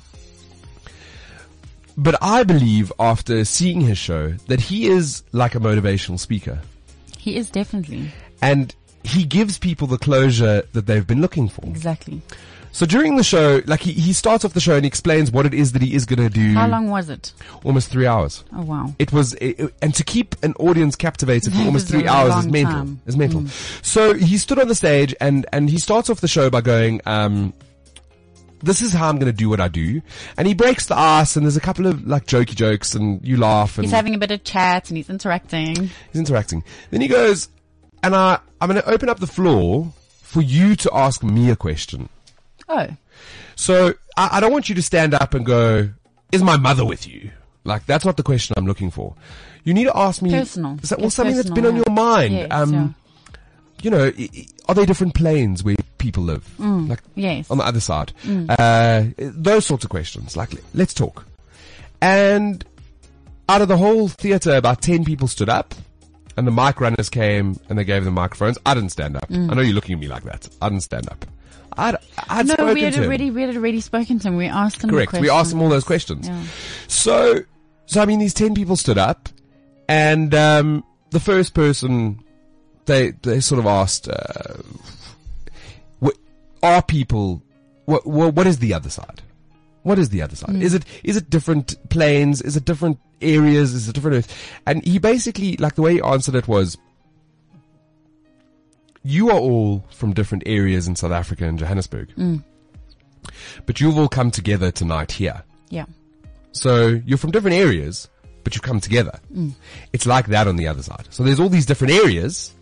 [1.98, 6.60] But I believe after seeing his show that he is like a motivational speaker.
[7.18, 8.12] He is definitely.
[8.42, 11.66] and he gives people the closure that they've been looking for.
[11.66, 12.22] Exactly.
[12.74, 15.46] So during the show, like he, he starts off the show and he explains what
[15.48, 16.54] it is that he is going to do.
[16.54, 17.34] How long was it?
[17.64, 18.44] Almost three hours.
[18.54, 18.94] Oh, wow.
[19.00, 22.74] It was, it, and to keep an audience captivated for almost three hours is mental.
[22.74, 23.02] time.
[23.08, 23.48] Is mental.
[23.82, 27.02] So he stood on the stage and, and he starts off the show by going,
[27.08, 27.54] um,
[28.62, 30.02] this is how I'm going to do what I do.
[30.38, 33.38] And he breaks the ice and there's a couple of like jokey jokes and you
[33.38, 35.76] laugh and He's having a bit of chat and he's interacting.
[36.12, 36.64] He's interacting.
[36.92, 37.50] Then he goes,
[38.04, 39.92] and I, I'm going to open up the floor
[40.22, 42.10] for you to ask me a question.
[42.68, 42.88] Oh.
[43.56, 45.90] So I, I don't want you to stand up and go,
[46.32, 47.32] is my mother with you?
[47.64, 49.16] Like that's not the question I'm looking for.
[49.64, 50.78] You need to ask me Personal.
[50.82, 52.34] Is that, well, It's something that's been personal, on your mind?
[52.34, 52.88] Yes, um, yeah.
[53.82, 54.12] You know,
[54.68, 56.48] are there different planes where people live?
[56.60, 56.90] Mm.
[56.90, 57.50] Like Yes.
[57.52, 58.12] on the other side.
[58.28, 60.36] Uh, those sorts of questions.
[60.36, 61.26] Like, let's talk.
[62.02, 62.64] And
[63.50, 65.74] out of the whole theater, about 10 people stood up
[66.36, 68.58] and the mic runners came and they gave them microphones.
[68.66, 69.26] I didn't stand up.
[69.32, 70.48] I know you're looking at me like that.
[70.62, 71.26] I didn't stand up.
[71.80, 71.96] I'd,
[72.30, 72.58] I'd Mm.
[72.58, 74.38] No, we had already we had already spoken to him.
[74.38, 74.90] We asked him.
[74.90, 75.14] Correct.
[75.14, 76.28] We asked him all those questions.
[76.28, 76.44] Yeah.
[76.88, 77.40] So,
[77.86, 79.30] so I mean, these 10 people stood up
[79.88, 82.20] and, um, the first person
[82.88, 84.56] they they sort of asked, uh,
[86.00, 86.16] what,
[86.64, 87.44] are people?
[87.86, 89.22] What, what what is the other side?
[89.84, 90.56] What is the other side?
[90.56, 90.62] Hmm.
[90.62, 92.42] Is it is it different planes?
[92.42, 93.74] Is it different areas?
[93.74, 94.52] Is it different Earth?
[94.66, 96.78] And he basically like the way he answered it was.
[99.04, 102.12] You are all from different areas in South Africa and Johannesburg.
[102.12, 102.38] Hmm.
[103.66, 105.44] But you've all come together tonight here.
[105.70, 105.86] Yeah.
[106.52, 108.10] So you're from different areas,
[108.44, 109.18] but you've come together.
[109.32, 109.52] Hmm.
[109.94, 111.08] It's like that on the other side.
[111.10, 112.54] So there's all these different areas,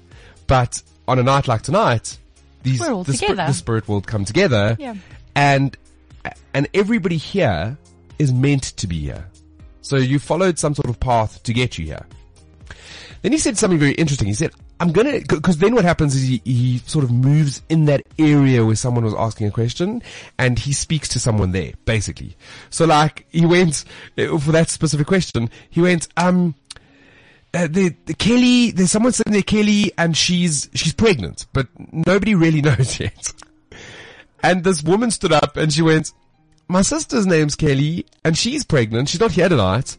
[0.48, 2.18] but on a night like tonight,
[2.64, 3.36] these the, together.
[3.48, 4.96] the spirit world come together, Yeah.
[5.36, 5.78] and
[6.54, 7.78] and everybody here
[8.18, 9.26] is meant to be here.
[9.82, 12.06] So you followed some sort of path to get you here.
[13.22, 14.28] Then he said something very interesting.
[14.28, 17.86] He said, I'm gonna, cause then what happens is he, he sort of moves in
[17.86, 20.02] that area where someone was asking a question
[20.38, 22.36] and he speaks to someone there, basically.
[22.72, 26.56] So like, he went, for that specific question, he went, um,
[27.56, 32.36] uh, the, the Kelly, there's someone sitting there, Kelly, and she's, she's pregnant, but nobody
[32.36, 33.34] really knows yet.
[34.44, 36.12] And this woman stood up and she went,
[36.68, 39.10] my sister's name's Kelly and she's pregnant.
[39.10, 39.98] She's not here tonight.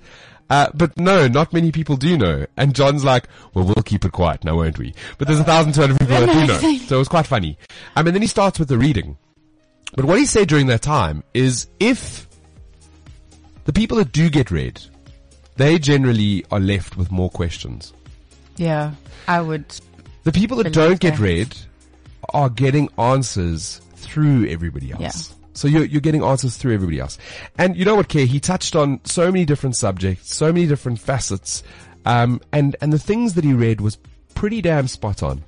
[0.49, 2.47] Uh, but no, not many people do know.
[2.57, 4.95] And John's like, well, we'll keep it quiet now, won't we?
[5.19, 6.79] But there's a thousand two hundred people that do know.
[6.87, 7.59] So it was quite funny.
[7.97, 9.19] Um, and then he starts with the reading.
[9.97, 12.29] But what he said during that time is if
[13.65, 14.81] the people that do get read,
[15.57, 17.93] they generally are left with more questions.
[18.57, 18.93] Yeah.
[19.29, 19.65] I would.
[20.25, 21.21] The people that don't get that.
[21.21, 21.57] read
[22.31, 25.01] are getting answers through everybody else.
[25.31, 25.37] Yeah.
[25.55, 27.19] So you're, you're getting answers through everybody else.
[27.57, 28.27] And you know what, Kay?
[28.27, 31.63] He touched on so many different subjects, so many different facets.
[32.05, 33.97] Um, and, and the things that he read was
[34.35, 35.43] pretty damn spot on.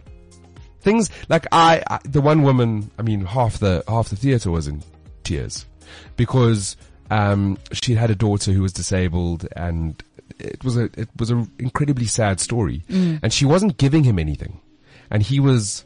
[0.81, 4.67] Things like I, I the one woman, I mean, half the, half the theater was
[4.67, 4.83] in
[5.25, 5.67] tears
[6.17, 6.77] because,
[7.11, 10.03] um, she had a daughter who was disabled and
[10.39, 12.83] it was a, it was an incredibly sad story.
[12.89, 14.61] And she wasn't giving him anything.
[15.11, 15.85] And he was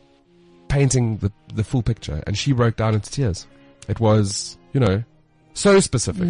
[0.68, 3.46] painting the, the full picture and she broke down into tears.
[3.88, 5.02] It was, you know,
[5.54, 6.28] so specific.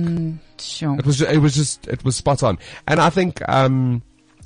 [0.59, 0.98] Sure.
[0.98, 2.59] It was, it was just, it was spot on.
[2.87, 4.02] And I think, um,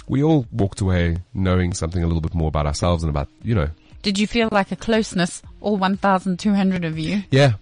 [0.09, 3.55] we all walked away knowing something a little bit more about ourselves and about, you
[3.55, 3.69] know,
[4.03, 7.23] Did you feel like a closeness, all 1,200 of you?
[7.31, 7.55] yeah,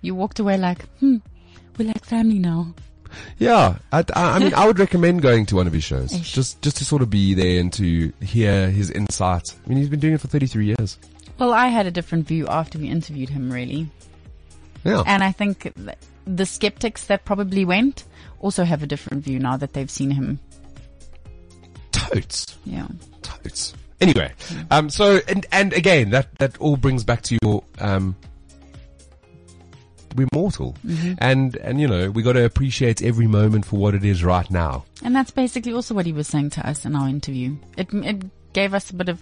[0.00, 1.16] You walked away like, hmm,
[1.80, 2.74] we're like family now.
[3.38, 6.32] Yeah, I, I mean, I would recommend going to one of his shows, Ish.
[6.32, 9.52] just just to sort of be there and to hear his insight.
[9.64, 10.98] I mean, he's been doing it for 33 years.
[11.38, 13.88] Well, I had a different view after we interviewed him, really.
[14.84, 15.72] Yeah, And I think
[16.26, 18.04] the skeptics that probably went
[18.40, 20.38] also have a different view now that they've seen him.
[21.92, 22.86] totes, Yeah.
[23.22, 23.74] totes.
[24.00, 24.32] Anyway,
[24.70, 28.16] um, so and and again, that that all brings back to your um,
[30.14, 30.76] we're mortal,
[31.18, 34.50] and and you know we got to appreciate every moment for what it is right
[34.50, 34.84] now.
[35.02, 37.56] And that's basically also what he was saying to us in our interview.
[37.76, 39.20] It, it gave us a bit of,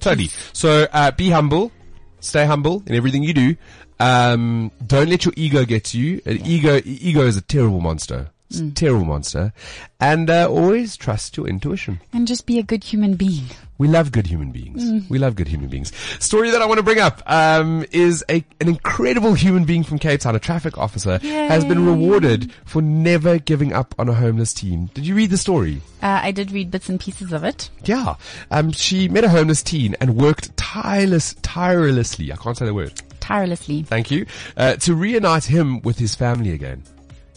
[0.00, 0.28] Totally.
[0.52, 1.72] So uh, be humble,
[2.20, 3.56] stay humble in everything you do.
[4.00, 6.20] Um, don't let your ego get to you.
[6.24, 8.30] An ego ego is a terrible monster.
[8.50, 9.52] A terrible monster.
[10.00, 12.00] And uh, always trust your intuition.
[12.12, 13.44] and just be a good human being.
[13.76, 15.08] We love good human beings.
[15.08, 15.92] We love good human beings.
[16.18, 20.00] Story that I want to bring up um, is a an incredible human being from
[20.00, 24.52] Cape Town, a traffic officer, has been rewarded for never giving up on a homeless
[24.52, 24.90] teen.
[24.94, 25.80] Did you read the story?
[26.02, 27.70] Uh, I did read bits and pieces of it.
[27.84, 28.16] Yeah.
[28.50, 32.32] Um, she met a homeless teen and worked tireless, tirelessly.
[32.32, 33.00] I can't say the word.
[33.20, 33.82] Tirelessly.
[33.82, 34.26] Thank you.
[34.56, 36.82] Uh, to reunite him with his family again.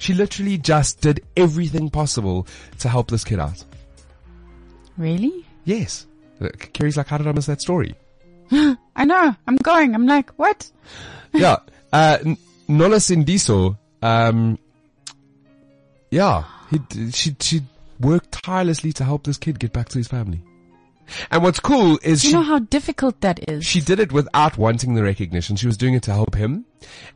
[0.02, 2.48] She literally just did everything possible
[2.80, 3.64] to help this kid out.
[4.98, 5.46] Really?
[5.64, 6.08] Yes.
[6.74, 7.94] Kerri's like, how did I miss that story?
[8.52, 9.36] I know.
[9.46, 9.94] I'm going.
[9.94, 10.72] I'm like, what?
[11.34, 11.58] yeah.
[11.94, 12.18] Uh,
[12.68, 14.58] Nola Sindiso, um,
[16.10, 17.62] yeah, he, she, she
[18.00, 20.42] worked tirelessly to help this kid get back to his family.
[21.30, 23.66] And what's cool is Do she, you know how difficult that is?
[23.66, 25.56] she did it without wanting the recognition.
[25.56, 26.66] She was doing it to help him.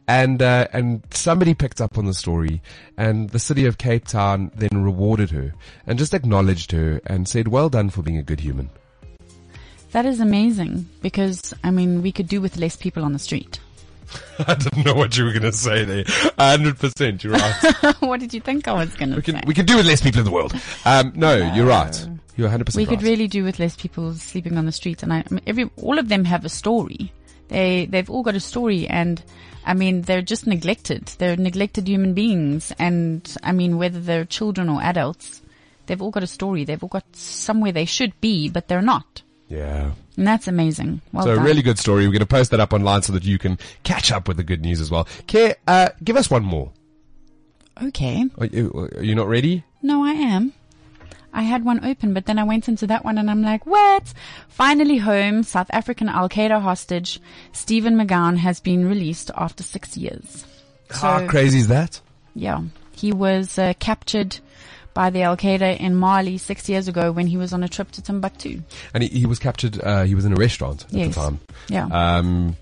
[0.08, 2.62] And, uh, and somebody picked up on the story
[2.98, 5.54] and the city of Cape Town then rewarded her
[5.88, 8.70] and just acknowledged her and said, well done for being a good human.
[9.92, 13.60] that is amazing because, I mean, we could do with less people on the street.
[14.40, 16.04] I didn't know what you were going to say there.
[16.04, 17.96] 100%, you're right.
[18.02, 19.32] what did you think I was going to say?
[19.32, 20.54] can, we can do with less people in the world.
[20.86, 22.08] Um, no, you're right.
[22.38, 22.90] You're 100% we right.
[22.90, 25.70] could really do with less people sleeping on the streets and I, I mean, every
[25.78, 27.12] all of them have a story
[27.48, 29.24] they they've all got a story and
[29.66, 34.70] i mean they're just neglected they're neglected human beings and i mean whether they're children
[34.70, 35.42] or adults
[35.86, 39.22] they've all got a story they've all got somewhere they should be but they're not
[39.48, 39.92] yeah.
[40.18, 42.08] and that's amazing well So a really good story.
[42.08, 44.44] We're going to post that up online so that you can catch up with the
[44.44, 45.08] good news as well.
[45.28, 46.72] Care, uh, give us one more.
[47.80, 49.64] okay Are you, are you not ready?
[49.84, 50.52] no i am
[51.36, 54.14] I had one open, but then I went into that one and I'm like, what?
[54.48, 57.20] Finally home, South African Al Qaeda hostage
[57.52, 60.46] Stephen McGowan has been released after six years.
[60.90, 62.00] How crazy is that?
[62.36, 62.62] Yeah.
[62.94, 64.40] He was uh, captured
[64.94, 67.92] by the Al Qaeda in Mali six years ago when he was on a trip
[67.92, 68.62] to Timbuktu.
[68.94, 69.78] And he, he was captured.
[69.84, 71.14] Uh, he was in a restaurant at Yes.
[71.16, 71.40] the time.
[71.68, 71.88] Yeah.
[71.88, 72.56] Um,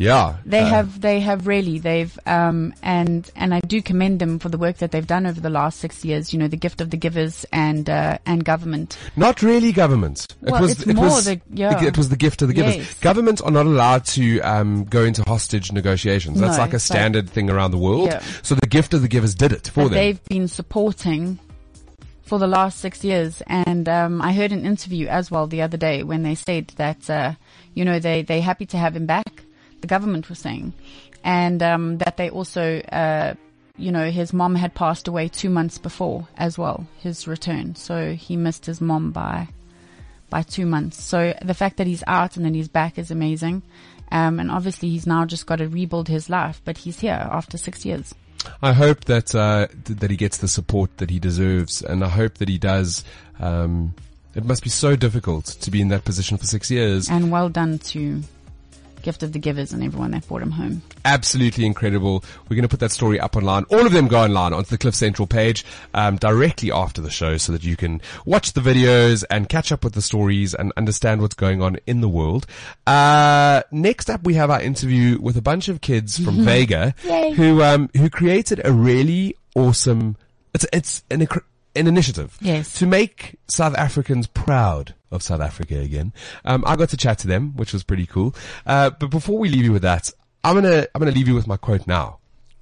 [0.00, 0.36] yeah.
[0.46, 4.48] They uh, have, they have really, they've, um, and, and I do commend them for
[4.48, 6.88] the work that they've done over the last six years, you know, the gift of
[6.88, 8.96] the givers and, uh, and government.
[9.14, 10.26] Not really government.
[10.42, 11.84] It Well, was, it's it more was, the- yeah.
[11.84, 12.76] it was the gift of the givers.
[12.78, 12.98] Yes.
[13.00, 16.40] Governments are not allowed to um, go into hostage negotiations.
[16.40, 18.06] That's No, like a but- standard thing around the world.
[18.08, 18.22] Yeah.
[18.42, 19.94] So the gift of the givers did it for that them.
[19.98, 21.38] they've been supporting
[22.22, 23.42] for the last six years.
[23.48, 27.10] And um, I heard an interview as well the other day when they said that
[27.10, 27.34] uh,
[27.74, 29.42] you know they they're happy to have him back.
[29.80, 30.72] The government was saying,
[31.24, 32.80] and um, that they also.
[32.80, 33.34] Uh,
[33.76, 37.74] you know, his mom had passed away two months before as well, his return.
[37.76, 39.48] So he missed his mom by,
[40.28, 41.02] by two months.
[41.02, 43.62] So the fact that he's out and then he's back is amazing.
[44.12, 47.56] Um, and obviously he's now just got to rebuild his life, but he's here after
[47.56, 48.14] six years.
[48.62, 52.08] I hope that uh, th- that he gets the support that he deserves, and I
[52.08, 53.04] hope that he does.
[53.38, 53.94] Um,
[54.34, 57.10] it must be so difficult to be in that position for six years.
[57.10, 58.22] And well done to
[59.02, 60.82] Gift of the Givers and everyone that brought him home.
[61.04, 62.24] Absolutely incredible.
[62.48, 63.64] We're going to put that story up online.
[63.70, 67.36] All of them go online onto the Cliff Central page um, directly after the show,
[67.36, 71.20] so that you can watch the videos and catch up with the stories and understand
[71.20, 72.46] what's going on in the world.
[72.86, 77.32] Uh, next up, we have our interview with a bunch of kids from Vega Yay.
[77.32, 80.16] who um, who created a really awesome.
[80.54, 81.26] It's it's an
[81.76, 82.72] an initiative Yes.
[82.74, 86.12] to make South Africans proud of South Africa again.
[86.44, 88.34] Um, I got to chat to them, which was pretty cool.
[88.66, 90.10] Uh, but before we leave you with that,
[90.44, 92.18] I'm gonna I'm gonna leave you with my quote now.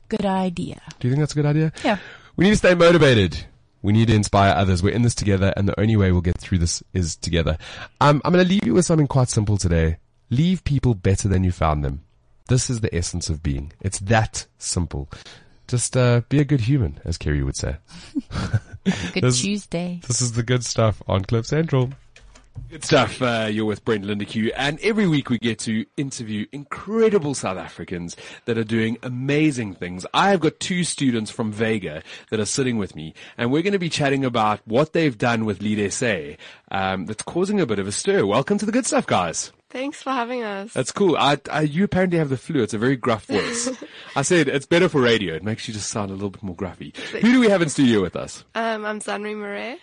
[0.08, 0.80] Good idea.
[1.00, 1.72] Do you think that's a good idea?
[1.84, 1.98] Yeah.
[2.36, 3.44] We need to stay motivated.
[3.82, 4.82] We need to inspire others.
[4.82, 7.58] We're in this together, and the only way we'll get through this is together.
[8.00, 9.98] Um, I'm going to leave you with something quite simple today.
[10.30, 12.02] Leave people better than you found them.
[12.48, 13.72] This is the essence of being.
[13.80, 15.08] It's that simple.
[15.68, 17.76] Just uh, be a good human, as Kerri would say.
[19.12, 20.00] Good This- Tuesday.
[20.08, 21.90] This is the good stuff on Cliff Central.
[22.70, 23.22] Good stuff.
[23.22, 28.16] Uh, you're with Brent Lindeque, and every week we get to interview incredible South Africans
[28.46, 30.04] that are doing amazing things.
[30.12, 33.74] I have got two students from Vega that are sitting with me, and we're going
[33.74, 36.32] to be chatting about what they've done with Lead SA
[36.70, 38.26] um, that's causing a bit of a stir.
[38.26, 39.52] Welcome to the good stuff, guys.
[39.70, 40.72] Thanks for having us.
[40.72, 41.16] That's cool.
[41.16, 42.62] I, I, you apparently have the flu.
[42.62, 43.68] It's a very gruff voice.
[44.16, 45.34] I said it's better for radio.
[45.34, 46.96] It makes you just sound a little bit more gruffy.
[46.96, 48.44] Who do we have in studio with us?
[48.54, 49.78] Um, I'm Zanri Murray.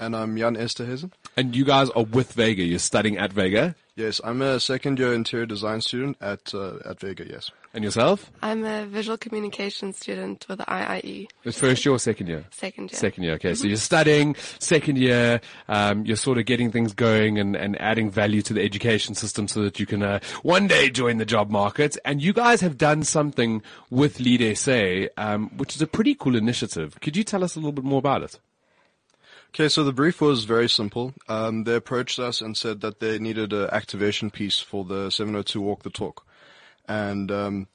[0.00, 1.10] And I'm Jan Esterhuizen.
[1.36, 2.62] And you guys are with Vega.
[2.62, 3.74] You're studying at Vega.
[3.98, 7.26] Yes, I'm a second year interior design student at uh, at Vega.
[7.28, 8.30] Yes, And yourself?
[8.40, 11.26] I'm a visual communication student with the IIE.
[11.42, 12.44] It's first year or second year?
[12.52, 12.96] Second year.
[12.96, 13.56] Second year, okay.
[13.56, 18.08] So you're studying, second year, um, you're sort of getting things going and, and adding
[18.08, 21.50] value to the education system so that you can uh, one day join the job
[21.50, 21.98] market.
[22.04, 26.36] And you guys have done something with Lead SA, um, which is a pretty cool
[26.36, 27.00] initiative.
[27.00, 28.38] Could you tell us a little bit more about it?
[29.50, 31.14] Okay, so the brief was very simple.
[31.28, 35.60] Um, they approached us and said that they needed an activation piece for the 702
[35.60, 36.26] Walk the Talk.
[36.86, 37.66] And um,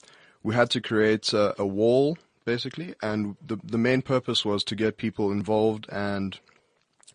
[0.43, 4.75] we had to create a, a wall, basically, and the, the main purpose was to
[4.75, 6.39] get people involved and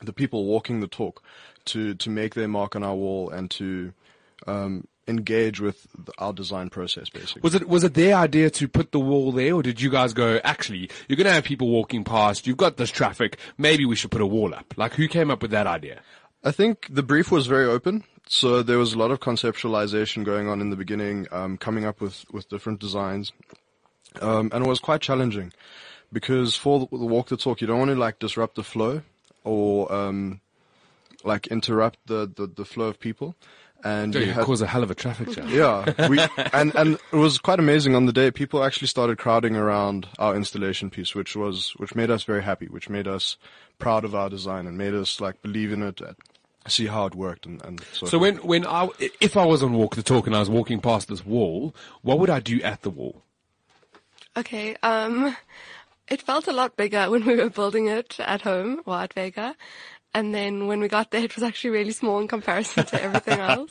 [0.01, 1.23] the people walking the talk
[1.67, 3.93] to, to make their mark on our wall and to
[4.47, 7.41] um, engage with the, our design process, basically.
[7.43, 10.13] Was it was it their idea to put the wall there, or did you guys
[10.13, 10.41] go?
[10.45, 12.47] Actually, you're going to have people walking past.
[12.47, 13.39] You've got this traffic.
[13.57, 14.75] Maybe we should put a wall up.
[14.77, 16.01] Like, who came up with that idea?
[16.45, 20.49] I think the brief was very open, so there was a lot of conceptualization going
[20.49, 23.33] on in the beginning, um, coming up with, with different designs,
[24.21, 25.53] um, and it was quite challenging
[26.13, 29.03] because for the, the walk the talk, you don't want to like disrupt the flow
[29.45, 30.41] or um,
[31.25, 33.35] like interrupt the, the, the flow of people,
[33.85, 35.49] and you You had cause a hell of a traffic jam.
[35.49, 36.19] yeah, we
[36.53, 38.31] and and it was quite amazing on the day.
[38.31, 42.67] People actually started crowding around our installation piece, which was which made us very happy,
[42.67, 43.37] which made us
[43.79, 46.17] proud of our design and made us like believe in it, and
[46.67, 48.07] see how it worked, and and so.
[48.07, 48.89] So when when I
[49.21, 52.19] if I was on walk the talk and I was walking past this wall, what
[52.19, 53.23] would I do at the wall?
[54.37, 54.77] Okay.
[54.83, 55.37] Um,
[56.09, 59.55] it felt a lot bigger when we were building it at home or at Vega.
[60.15, 63.39] And then when we got there, it was actually really small in comparison to everything
[63.41, 63.71] else.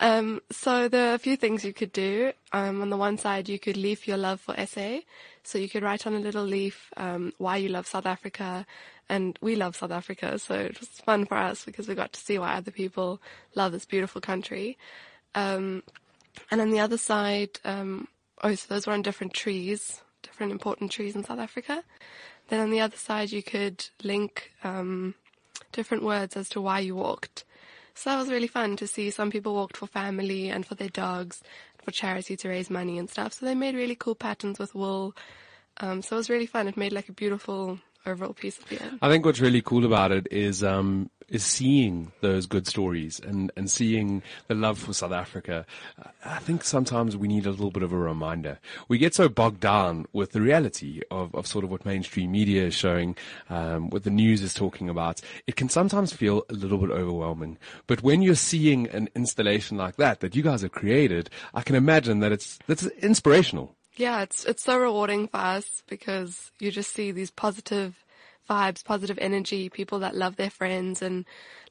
[0.00, 2.32] Um, so there are a few things you could do.
[2.52, 4.98] Um, on the one side, you could leaf your love for SA.
[5.42, 8.66] So you could write on a little leaf, um, why you love South Africa.
[9.08, 10.38] And we love South Africa.
[10.38, 13.20] So it was fun for us because we got to see why other people
[13.54, 14.78] love this beautiful country.
[15.34, 15.82] Um,
[16.50, 18.08] and on the other side, um,
[18.42, 21.84] oh, so those were on different trees, different important trees in South Africa.
[22.48, 25.14] Then on the other side, you could link um,
[25.72, 27.44] different words as to why you walked.
[27.94, 30.88] So that was really fun to see some people walked for family and for their
[30.88, 31.42] dogs,
[31.82, 33.32] for charity to raise money and stuff.
[33.34, 35.14] So they made really cool patterns with wool.
[35.78, 36.66] Um, so it was really fun.
[36.66, 38.98] It made like a beautiful overall piece at the end.
[39.00, 43.50] I think what's really cool about it is um, is seeing those good stories and,
[43.56, 45.66] and seeing the love for South Africa.
[46.24, 48.58] I think sometimes we need a little bit of a reminder.
[48.88, 52.66] We get so bogged down with the reality of, of sort of what mainstream media
[52.66, 53.16] is showing,
[53.50, 55.20] um, what the news is talking about.
[55.46, 57.58] It can sometimes feel a little bit overwhelming.
[57.86, 61.76] But when you're seeing an installation like that that you guys have created, I can
[61.76, 63.76] imagine that it's that's inspirational.
[63.96, 68.03] Yeah, it's it's so rewarding for us because you just see these positive
[68.48, 71.24] vibes, positive energy, people that love their friends and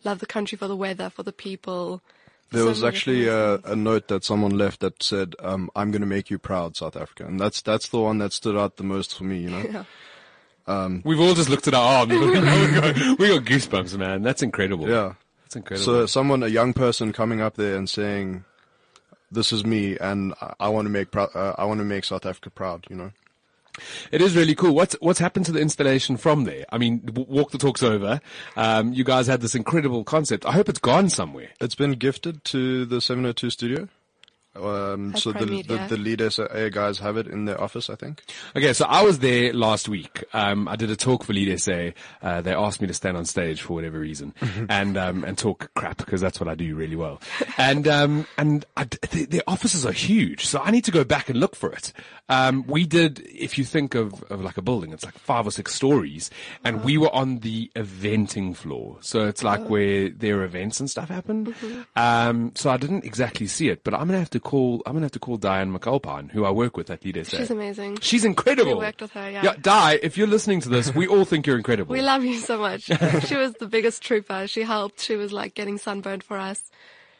[0.03, 2.01] love the country for the weather, for the people.
[2.51, 6.01] There So was actually a, a note that someone left that said, um, "I'm going
[6.01, 8.83] to make you proud, South Africa," and that's that's the one that stood out the
[8.83, 9.39] most for me.
[9.39, 12.11] You know, We've all just looked at our arms.
[12.13, 14.21] we, got, we got goosebumps, man.
[14.21, 14.87] That's incredible.
[14.87, 15.13] yeah.
[15.43, 15.85] That's incredible.
[15.85, 18.45] So someone, a young person, coming up there and saying,
[19.31, 22.05] "This is me, and I- I want to make prou- uh, I want to make
[22.05, 23.11] South Africa proud." You know.
[24.11, 24.75] It is really cool.
[24.75, 26.65] What's what's happened to the installation from there?
[26.71, 28.21] I mean, walk the talk's over.
[28.55, 30.45] Um, you guys had this incredible concept.
[30.45, 31.49] I hope it's gone somewhere.
[31.59, 33.87] It's been gifted to the 702 studio.
[34.55, 35.87] Um, so the, Prime the Media.
[35.89, 38.23] the lead SA guys have it in their office, I think.
[38.55, 40.23] Okay, so I was there last week.
[40.33, 41.89] Um, I did a talk for Lead SA.
[42.21, 44.33] Uh, they asked me to stand on stage for whatever reason
[44.69, 47.19] and um, and talk crap because that's what I do really well.
[47.57, 51.03] And um, and I d the, the offices are huge, so I need to go
[51.03, 51.91] back and look for it.
[52.29, 55.51] Um, we did, if you think of, of like a building, it's like five or
[55.51, 56.29] six stories,
[56.63, 58.97] and we were on the eventing floor.
[59.01, 61.53] So it's like where their events and stuff happen.
[61.95, 64.81] Um, so I didn't exactly see it, but I'm gonna have to call.
[64.85, 67.99] I'm gonna have to call Diane McAlpine, who I work with at Lead She's amazing.
[68.01, 68.73] She's incredible.
[68.73, 69.43] We worked with her, yeah.
[69.43, 71.93] Yeah, Di, if you're listening to this, we all think you're incredible.
[71.93, 72.83] We love you so much.
[73.27, 74.47] she was the biggest trooper.
[74.47, 75.01] She helped.
[75.01, 76.71] She was like getting sunburned for us.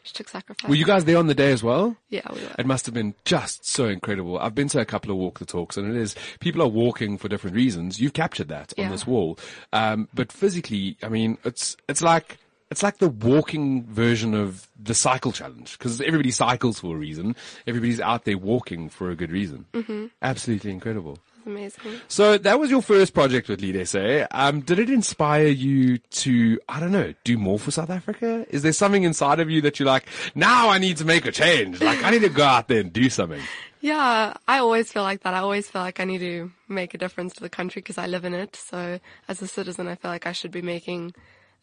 [0.04, 0.68] She took sacrifice.
[0.68, 1.96] Were you guys there on the day as well?
[2.10, 2.50] Yeah, we were.
[2.58, 4.38] It must have been just so incredible.
[4.38, 7.16] I've been to a couple of walk the talks and it is, people are walking
[7.16, 7.98] for different reasons.
[8.00, 8.90] You've captured that on Yeah.
[8.90, 9.38] this wall.
[9.72, 12.36] Um, but physically, I mean, it's, it's like,
[12.74, 17.36] it's like the walking version of the cycle challenge because everybody cycles for a reason.
[17.68, 19.66] Everybody's out there walking for a good reason.
[19.74, 20.06] Mm-hmm.
[20.20, 21.20] Absolutely incredible.
[21.46, 22.00] Amazing.
[22.08, 24.26] So that was your first project with Lead SA.
[24.32, 28.44] Um, did it inspire you to, I don't know, do more for South Africa?
[28.50, 31.30] Is there something inside of you that you're like, now I need to make a
[31.30, 31.80] change?
[31.80, 33.40] Like, I need to go out there and do something.
[33.80, 35.34] Yeah, I always feel like that.
[35.34, 38.06] I always feel like I need to make a difference to the country because I
[38.06, 38.56] live in it.
[38.56, 38.98] So
[39.28, 41.12] as a citizen, I feel like I should be making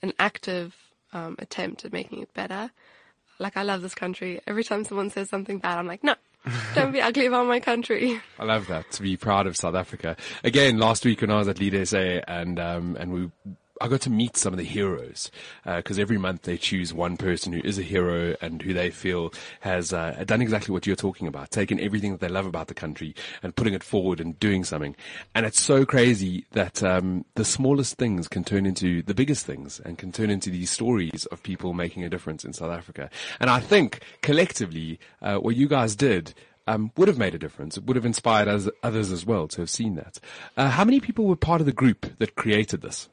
[0.04, 0.76] an active
[1.14, 2.72] um, attempt at making it better.
[3.40, 4.40] Like I love this country.
[4.48, 6.16] Every time someone says something bad, I'm like, no,
[6.76, 8.22] don't be ugly about my country.
[8.40, 10.16] I love that to be proud of South Africa.
[10.44, 11.98] Again, last week when I was at Lead SA
[12.28, 13.32] and, um, and we,
[13.82, 15.32] I got to meet some of the heroes
[15.66, 19.34] because every month they choose one person who is a hero and who they feel
[19.62, 22.76] has uh, done exactly what you're talking about, taken everything that they love about the
[22.76, 24.96] country and putting it forward and doing something.
[25.34, 29.80] And it's so crazy that um, the smallest things can turn into the biggest things
[29.84, 33.10] and can turn into these stories of people making a difference in South Africa.
[33.40, 36.36] And I think collectively, uh, what you guys did
[36.68, 37.78] um, would have made a difference.
[37.78, 40.20] It would have inspired us, others as well to have seen that.
[40.56, 43.10] Uh, how many people were part of the group that created this?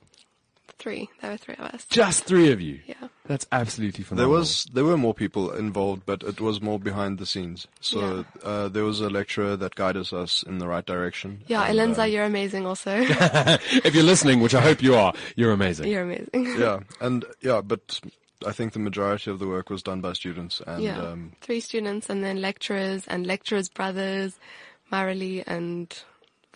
[0.89, 1.11] Three.
[1.21, 1.85] There were three of us.
[1.91, 2.81] Just three of you.
[2.87, 2.95] Yeah.
[3.27, 4.31] That's absolutely phenomenal.
[4.31, 7.67] There was there were more people involved, but it was more behind the scenes.
[7.83, 11.43] So uh, there was a lecturer that guided us in the right direction.
[11.47, 12.97] Yeah, and, Elenza, um, you're amazing also.
[13.01, 15.89] if you're listening, which I hope you are, you're amazing.
[15.91, 16.31] you're amazing.
[16.59, 18.01] yeah, and yeah, but
[18.47, 20.99] I think the majority of the work was done by students, and Yeah.
[20.99, 24.39] um, Three students and then lecturers and lecturers' brothers,
[24.91, 25.95] Marilee and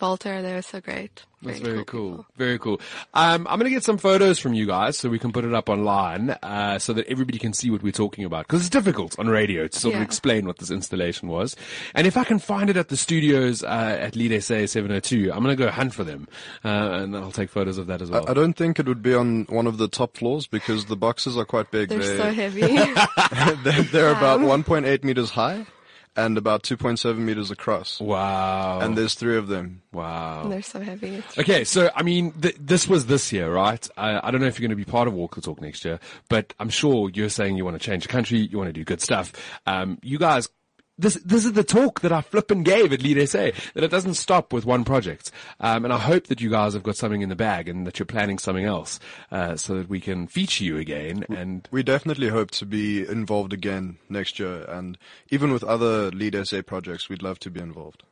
[0.01, 0.41] Walter.
[0.41, 1.23] They were so great.
[1.41, 2.11] That's very cool.
[2.11, 2.25] people.
[2.37, 2.79] Very cool.
[3.13, 5.53] Um, I'm going to get some photos from you guys so we can put it
[5.53, 8.47] up online uh, so that everybody can see what we're talking about.
[8.47, 11.55] Because it's difficult on radio to sort of explain what this installation was.
[11.95, 15.43] And if I can find it at the studios uh, at Lead SA 702, I'm
[15.43, 16.27] going to go hunt for them.
[16.63, 16.67] Uh,
[17.03, 18.25] and I'll take photos of that as well.
[18.27, 20.97] I, I don't think it would be on one of the top floors because the
[20.97, 21.89] boxes are quite big.
[21.89, 22.61] They're They're, so heavy.
[23.63, 25.65] they're, they're about 1.8 meters high
[26.15, 27.99] and about 2.7 meters across.
[27.99, 28.79] wow.
[28.79, 29.81] And there's three of them.
[29.91, 30.47] wow.
[30.47, 31.23] They're so heavy.
[31.37, 33.87] Okay, so I mean, th- this was this year, right?
[33.97, 35.83] I, I don't know if you're going to be part of Walk the Talk next
[35.85, 35.99] year,
[36.29, 38.83] but I'm sure you're saying you want to change the country, you want to do
[38.83, 39.33] good stuff.
[39.65, 40.49] Um, you guys,
[40.97, 44.15] this this is the talk that I flippin' gave at Lead SA, that it doesn't
[44.15, 45.31] stop with one project.
[45.59, 47.99] Um, and I hope that you guys have got something in the bag and that
[47.99, 48.99] you're planning something else,
[49.31, 51.25] uh, so that we can feature you again.
[51.29, 54.97] And We definitely hope to be involved again next year, and
[55.29, 58.03] even with other Lead SA projects, we'd love to be involved.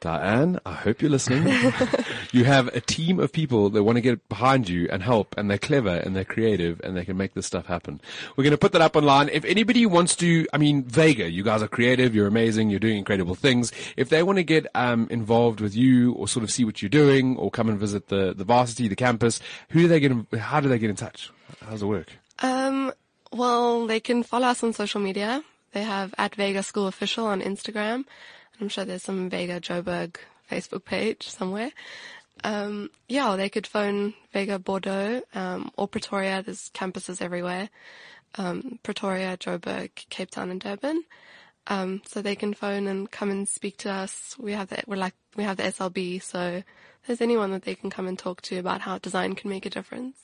[0.00, 1.72] Diane, I hope you're listening.
[2.32, 5.50] you have a team of people that want to get behind you and help, and
[5.50, 8.00] they're clever and they're creative and they can make this stuff happen.
[8.36, 9.28] We're going to put that up online.
[9.30, 12.98] If anybody wants to, I mean, Vega, you guys are creative, you're amazing, you're doing
[12.98, 13.72] incredible things.
[13.96, 16.88] If they want to get um, involved with you or sort of see what you're
[16.88, 19.40] doing or come and visit the, the varsity, the campus,
[19.70, 20.10] who do they get?
[20.12, 21.30] In, how do they get in touch?
[21.62, 22.12] How does it work?
[22.40, 22.92] Um,
[23.32, 25.42] well, they can follow us on social media.
[25.72, 28.04] They have at Vega School Official on Instagram.
[28.60, 30.16] I'm sure there's some Vega Joburg
[30.50, 31.70] Facebook page somewhere.
[32.44, 36.42] Um, yeah, or they could phone Vega Bordeaux um, or Pretoria.
[36.42, 37.70] There's campuses everywhere.
[38.36, 41.04] Um, Pretoria, Joburg, Cape Town, and Durban.
[41.68, 44.36] Um, so they can phone and come and speak to us.
[44.38, 46.62] We have the we're like we have the SLB, so
[47.06, 49.70] there's anyone that they can come and talk to about how design can make a
[49.70, 50.16] difference.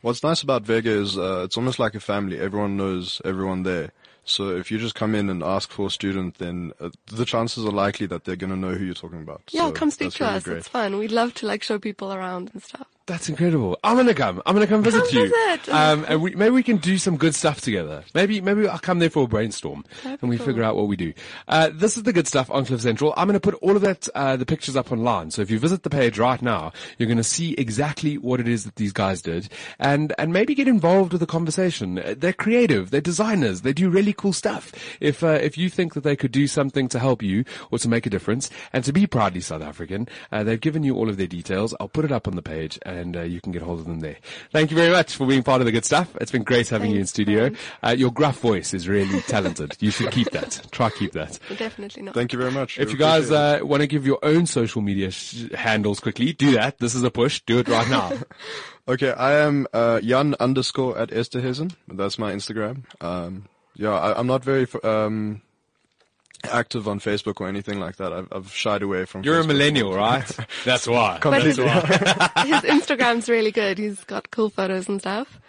[0.00, 2.40] What's nice about Vega is uh, it's almost like a family.
[2.40, 3.92] Everyone knows everyone there.
[4.28, 7.64] So if you just come in and ask for a student, then uh, the chances
[7.64, 9.42] are likely that they're going to know who you're talking about.
[9.50, 10.42] Yeah, So come speak to really us.
[10.44, 10.58] Great.
[10.58, 10.98] It's fun.
[10.98, 12.86] We'd love to like show people around and stuff.
[13.08, 13.78] That's incredible.
[13.82, 14.42] I'm gonna come.
[14.44, 15.28] I'm gonna come visit Come you.
[15.30, 15.68] visit.
[15.74, 18.04] Um, and we, maybe we can do some good stuff together.
[18.14, 20.44] Maybe, maybe I'll come there for a brainstorm That'd and we cool.
[20.44, 21.14] figure out what we do.
[21.48, 23.14] Uh, this is the good stuff on Cliff Central.
[23.16, 25.30] I'm gonna put all of that, uh, the pictures up online.
[25.30, 28.64] So if you visit the page right now, you're gonna see exactly what it is
[28.64, 29.48] that these guys did
[29.78, 31.98] and, and maybe get involved with the conversation.
[31.98, 32.90] Uh, They're creative.
[32.90, 33.62] They're designers.
[33.62, 34.70] They do really cool stuff.
[35.00, 37.88] If, uh, if you think that they could do something to help you or to
[37.88, 41.16] make a difference and to be proudly South African, uh, they've given you all of
[41.16, 41.74] their details.
[41.80, 44.00] I'll put it up on the page and uh, you can get hold of them
[44.00, 44.16] there.
[44.52, 46.14] Thank you very much for being part of the good stuff.
[46.20, 47.50] It's been great having you in studio.
[47.82, 49.76] Uh, your gruff voice is really talented.
[49.80, 50.60] You should keep that.
[50.70, 51.38] Try keep that.
[51.56, 52.14] Definitely not.
[52.14, 52.78] Thank you very much.
[52.78, 56.32] If We you guys uh, want to give your own social media sh- handles quickly,
[56.32, 56.78] do that.
[56.78, 57.40] This is a push.
[57.46, 58.12] Do it right now.
[58.88, 61.74] Okay, I am uh, Jan underscore at Esterhuizen.
[61.88, 62.84] That's my Instagram.
[63.02, 63.44] Um,
[63.74, 65.42] yeah, I, I'm not very um,
[66.44, 68.12] active on Facebook or anything like that.
[68.12, 69.22] I've, I've shied away from.
[69.24, 70.24] You're a millennial, right?
[70.64, 71.18] That's why.
[71.22, 71.88] But his, That's
[72.36, 72.44] why.
[72.46, 73.78] his Instagram's really good.
[73.78, 75.40] He's got cool photos and stuff.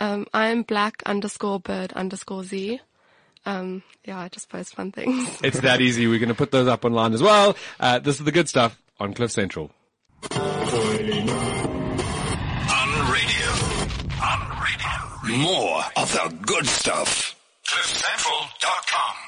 [0.00, 2.80] Um, I am black underscore bird underscore z.
[3.46, 5.40] Um, yeah, I just post fun things.
[5.44, 6.06] It's that easy.
[6.06, 7.56] We're going to put those up online as well.
[7.80, 9.70] Uh, this is the good stuff on Cliff Central.
[10.30, 10.40] On
[13.10, 13.50] radio.
[14.22, 15.38] On radio.
[15.38, 17.34] More of the good stuff.
[17.66, 19.27] CliffCentral.com.